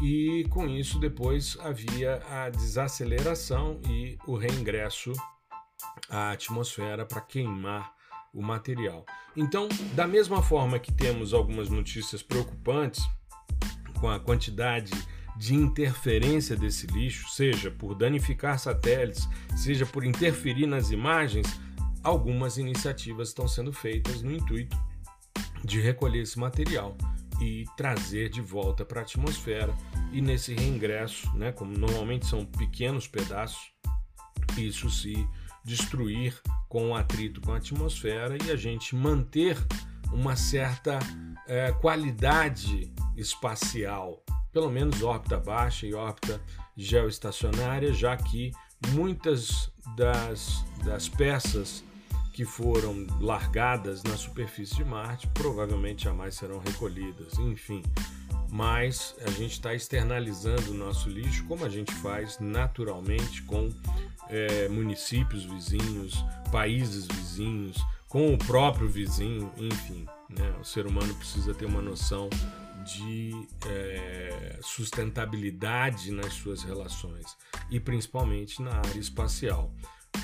e 0.00 0.44
com 0.50 0.66
isso 0.66 0.98
depois 0.98 1.56
havia 1.60 2.22
a 2.28 2.48
desaceleração 2.48 3.80
e 3.88 4.18
o 4.26 4.36
reingresso 4.36 5.12
à 6.08 6.32
atmosfera 6.32 7.04
para 7.04 7.20
queimar 7.20 7.92
o 8.32 8.42
material. 8.42 9.04
Então, 9.36 9.68
da 9.94 10.06
mesma 10.06 10.42
forma 10.42 10.78
que 10.78 10.92
temos 10.92 11.32
algumas 11.32 11.68
notícias 11.68 12.22
preocupantes 12.22 13.04
com 14.00 14.08
a 14.08 14.18
quantidade 14.18 14.90
de 15.36 15.54
interferência 15.54 16.56
desse 16.56 16.86
lixo, 16.86 17.28
seja 17.28 17.70
por 17.70 17.94
danificar 17.94 18.58
satélites, 18.58 19.28
seja 19.56 19.84
por 19.84 20.04
interferir 20.04 20.66
nas 20.66 20.90
imagens, 20.90 21.46
algumas 22.02 22.58
iniciativas 22.58 23.28
estão 23.28 23.48
sendo 23.48 23.72
feitas 23.72 24.22
no 24.22 24.30
intuito 24.30 24.76
de 25.64 25.80
recolher 25.80 26.20
esse 26.20 26.38
material 26.38 26.96
e 27.40 27.64
trazer 27.76 28.28
de 28.28 28.40
volta 28.40 28.84
para 28.84 29.00
a 29.00 29.02
atmosfera 29.02 29.74
e 30.12 30.20
nesse 30.20 30.54
reingresso, 30.54 31.34
né, 31.36 31.50
como 31.50 31.76
normalmente 31.76 32.26
são 32.26 32.44
pequenos 32.44 33.08
pedaços, 33.08 33.72
isso 34.56 34.88
se 34.88 35.26
destruir 35.64 36.40
com 36.68 36.90
o 36.90 36.94
atrito 36.94 37.40
com 37.40 37.52
a 37.52 37.56
atmosfera 37.56 38.36
e 38.44 38.50
a 38.50 38.56
gente 38.56 38.94
manter 38.94 39.56
uma 40.12 40.36
certa 40.36 40.98
é, 41.46 41.72
qualidade 41.72 42.92
espacial, 43.16 44.22
pelo 44.54 44.70
menos 44.70 45.02
órbita 45.02 45.36
baixa 45.36 45.84
e 45.84 45.92
órbita 45.92 46.40
geoestacionária, 46.76 47.92
já 47.92 48.16
que 48.16 48.52
muitas 48.92 49.70
das, 49.96 50.64
das 50.84 51.08
peças 51.08 51.84
que 52.32 52.44
foram 52.44 53.06
largadas 53.20 54.02
na 54.04 54.16
superfície 54.16 54.76
de 54.76 54.84
Marte 54.84 55.26
provavelmente 55.28 56.04
jamais 56.04 56.36
serão 56.36 56.60
recolhidas, 56.60 57.38
enfim. 57.38 57.82
Mas 58.50 59.16
a 59.26 59.30
gente 59.30 59.52
está 59.52 59.74
externalizando 59.74 60.70
o 60.70 60.74
nosso 60.74 61.08
lixo 61.08 61.44
como 61.44 61.64
a 61.64 61.68
gente 61.68 61.92
faz 61.94 62.38
naturalmente 62.38 63.42
com 63.42 63.72
é, 64.28 64.68
municípios 64.68 65.44
vizinhos, 65.44 66.24
países 66.52 67.06
vizinhos, 67.06 67.76
com 68.08 68.32
o 68.32 68.38
próprio 68.38 68.88
vizinho, 68.88 69.50
enfim. 69.56 70.06
Né? 70.28 70.54
O 70.60 70.64
ser 70.64 70.86
humano 70.86 71.12
precisa 71.16 71.52
ter 71.52 71.66
uma 71.66 71.82
noção 71.82 72.30
de 72.84 73.32
é, 73.66 74.58
sustentabilidade 74.62 76.12
nas 76.12 76.34
suas 76.34 76.62
relações 76.62 77.36
e 77.70 77.80
principalmente 77.80 78.62
na 78.62 78.74
área 78.74 78.98
espacial 78.98 79.72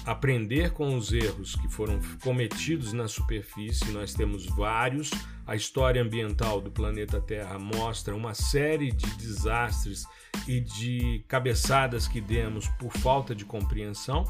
aprender 0.05 0.73
com 0.73 0.97
os 0.97 1.13
erros 1.13 1.55
que 1.57 1.69
foram 1.69 2.01
cometidos 2.23 2.93
na 2.93 3.09
superfície, 3.09 3.91
nós 3.91 4.15
temos 4.15 4.47
vários. 4.47 5.11
A 5.47 5.57
história 5.57 6.01
ambiental 6.01 6.61
do 6.61 6.71
planeta 6.71 7.21
Terra 7.21 7.59
mostra 7.59 8.15
uma 8.15 8.35
série 8.35 8.93
de 8.93 9.07
desastres 9.17 10.07
e 10.47 10.61
de 10.61 11.25
cabeçadas 11.27 12.07
que 12.07 12.21
demos 12.21 12.69
por 12.79 12.93
falta 12.93 13.35
de 13.35 13.45
compreensão 13.45 14.25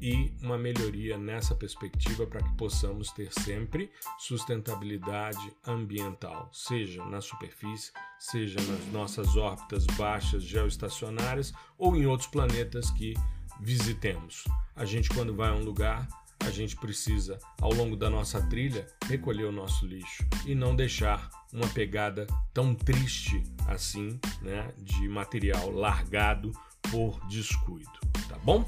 e 0.00 0.32
uma 0.42 0.56
melhoria 0.56 1.18
nessa 1.18 1.54
perspectiva 1.54 2.26
para 2.26 2.42
que 2.42 2.52
possamos 2.54 3.10
ter 3.10 3.30
sempre 3.32 3.90
sustentabilidade 4.18 5.52
ambiental, 5.66 6.48
seja 6.52 7.04
na 7.04 7.20
superfície, 7.20 7.92
seja 8.18 8.60
nas 8.60 8.86
nossas 8.92 9.36
órbitas 9.36 9.86
baixas 9.98 10.42
geoestacionárias 10.42 11.52
ou 11.76 11.96
em 11.96 12.06
outros 12.06 12.28
planetas 12.28 12.90
que 12.90 13.14
visitemos. 13.60 14.44
A 14.74 14.84
gente, 14.84 15.10
quando 15.10 15.34
vai 15.34 15.50
a 15.50 15.54
um 15.54 15.62
lugar, 15.62 16.08
a 16.40 16.50
gente 16.50 16.74
precisa, 16.76 17.38
ao 17.60 17.72
longo 17.72 17.96
da 17.96 18.08
nossa 18.08 18.40
trilha, 18.48 18.86
recolher 19.06 19.44
o 19.44 19.52
nosso 19.52 19.86
lixo 19.86 20.24
e 20.46 20.54
não 20.54 20.74
deixar 20.74 21.28
uma 21.52 21.68
pegada 21.68 22.26
tão 22.54 22.74
triste 22.74 23.42
assim, 23.66 24.18
né, 24.40 24.72
de 24.78 25.06
material 25.08 25.70
largado 25.70 26.52
por 26.90 27.20
descuido, 27.26 27.90
tá 28.28 28.38
bom? 28.42 28.64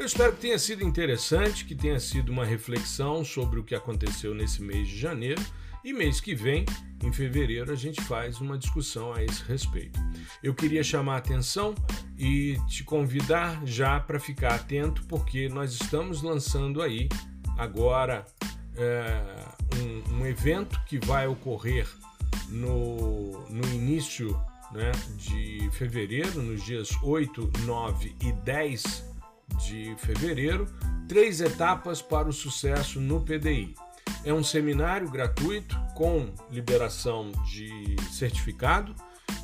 Eu 0.00 0.06
espero 0.06 0.32
que 0.32 0.40
tenha 0.40 0.58
sido 0.58 0.82
interessante, 0.82 1.66
que 1.66 1.74
tenha 1.74 2.00
sido 2.00 2.32
uma 2.32 2.42
reflexão 2.42 3.22
sobre 3.22 3.60
o 3.60 3.62
que 3.62 3.74
aconteceu 3.74 4.34
nesse 4.34 4.62
mês 4.62 4.88
de 4.88 4.98
janeiro 4.98 5.42
e 5.84 5.92
mês 5.92 6.22
que 6.22 6.34
vem, 6.34 6.64
em 7.04 7.12
fevereiro, 7.12 7.70
a 7.70 7.74
gente 7.74 8.00
faz 8.04 8.40
uma 8.40 8.56
discussão 8.56 9.12
a 9.12 9.22
esse 9.22 9.42
respeito. 9.42 10.00
Eu 10.42 10.54
queria 10.54 10.82
chamar 10.82 11.16
a 11.16 11.18
atenção 11.18 11.74
e 12.18 12.56
te 12.66 12.82
convidar 12.82 13.60
já 13.66 14.00
para 14.00 14.18
ficar 14.18 14.54
atento, 14.54 15.04
porque 15.04 15.50
nós 15.50 15.74
estamos 15.74 16.22
lançando 16.22 16.80
aí 16.80 17.06
agora 17.58 18.24
é, 18.76 19.22
um, 19.76 20.20
um, 20.20 20.26
evento 20.26 20.82
que 20.86 20.98
vai 20.98 21.26
ocorrer 21.26 21.86
no, 22.48 23.46
no 23.50 23.68
início 23.68 24.30
né, 24.72 24.92
de 25.18 25.68
fevereiro, 25.72 26.42
nos 26.42 26.64
dias 26.64 26.88
8, 27.02 27.50
9 27.66 28.16
e 28.18 28.32
10 28.32 29.09
de 29.58 29.94
fevereiro, 29.98 30.66
três 31.08 31.40
etapas 31.40 32.00
para 32.00 32.28
o 32.28 32.32
sucesso 32.32 33.00
no 33.00 33.20
PDI. 33.20 33.74
É 34.24 34.32
um 34.32 34.44
seminário 34.44 35.08
gratuito 35.10 35.78
com 35.94 36.32
liberação 36.50 37.32
de 37.50 37.96
certificado 38.10 38.94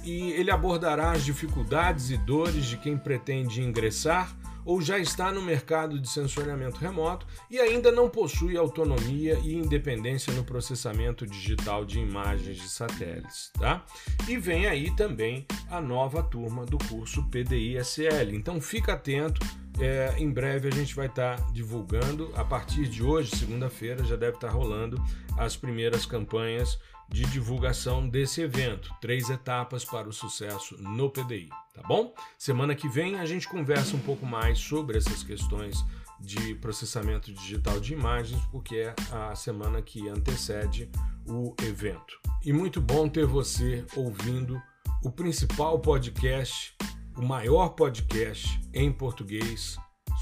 e 0.04 0.32
ele 0.32 0.50
abordará 0.50 1.12
as 1.12 1.24
dificuldades 1.24 2.10
e 2.10 2.16
dores 2.16 2.66
de 2.66 2.76
quem 2.76 2.96
pretende 2.96 3.62
ingressar 3.62 4.36
ou 4.66 4.82
já 4.82 4.98
está 4.98 5.30
no 5.30 5.40
mercado 5.40 5.98
de 5.98 6.08
sensoriamento 6.08 6.78
remoto 6.78 7.24
e 7.48 7.60
ainda 7.60 7.92
não 7.92 8.10
possui 8.10 8.56
autonomia 8.56 9.38
e 9.44 9.54
independência 9.54 10.32
no 10.32 10.42
processamento 10.42 11.24
digital 11.24 11.84
de 11.84 12.00
imagens 12.00 12.56
de 12.56 12.68
satélites, 12.68 13.52
tá? 13.58 13.84
E 14.28 14.36
vem 14.36 14.66
aí 14.66 14.94
também 14.96 15.46
a 15.70 15.80
nova 15.80 16.20
turma 16.20 16.66
do 16.66 16.78
curso 16.78 17.22
PDI-SL. 17.30 18.34
Então 18.34 18.60
fica 18.60 18.94
atento, 18.94 19.40
é, 19.78 20.14
em 20.18 20.30
breve 20.30 20.68
a 20.68 20.70
gente 20.70 20.94
vai 20.94 21.06
estar 21.06 21.36
tá 21.36 21.46
divulgando. 21.52 22.32
A 22.34 22.44
partir 22.44 22.88
de 22.88 23.02
hoje, 23.02 23.34
segunda-feira, 23.36 24.04
já 24.04 24.16
deve 24.16 24.36
estar 24.36 24.48
tá 24.48 24.52
rolando 24.52 25.02
as 25.36 25.56
primeiras 25.56 26.06
campanhas 26.06 26.78
de 27.08 27.24
divulgação 27.26 28.08
desse 28.08 28.40
evento. 28.40 28.92
Três 29.00 29.30
etapas 29.30 29.84
para 29.84 30.08
o 30.08 30.12
sucesso 30.12 30.76
no 30.80 31.10
PDI, 31.10 31.48
tá 31.74 31.82
bom? 31.86 32.12
Semana 32.36 32.74
que 32.74 32.88
vem 32.88 33.18
a 33.18 33.26
gente 33.26 33.48
conversa 33.48 33.96
um 33.96 34.00
pouco 34.00 34.26
mais 34.26 34.58
sobre 34.58 34.98
essas 34.98 35.22
questões 35.22 35.84
de 36.18 36.54
processamento 36.56 37.32
digital 37.32 37.78
de 37.78 37.92
imagens, 37.92 38.42
porque 38.50 38.76
é 38.76 38.94
a 39.12 39.34
semana 39.34 39.82
que 39.82 40.08
antecede 40.08 40.90
o 41.26 41.54
evento. 41.62 42.18
E 42.44 42.52
muito 42.52 42.80
bom 42.80 43.08
ter 43.08 43.26
você 43.26 43.84
ouvindo 43.94 44.60
o 45.04 45.10
principal 45.10 45.78
podcast 45.78 46.74
o 47.16 47.22
maior 47.22 47.70
podcast 47.70 48.60
em 48.74 48.92
português 48.92 49.76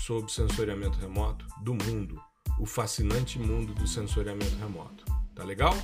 sobre 0.06 0.30
sensoriamento 0.30 0.98
remoto 0.98 1.46
do 1.62 1.74
mundo, 1.74 2.20
o 2.60 2.66
fascinante 2.66 3.38
mundo 3.38 3.74
do 3.74 3.86
sensoriamento 3.86 4.56
remoto. 4.56 5.04
Tá 5.34 5.42
legal? 5.44 5.74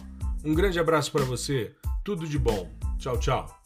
Um 0.44 0.54
grande 0.54 0.78
abraço 0.78 1.10
para 1.10 1.24
você, 1.24 1.74
tudo 2.04 2.26
de 2.26 2.38
bom. 2.38 2.70
Tchau, 2.98 3.18
tchau. 3.18 3.59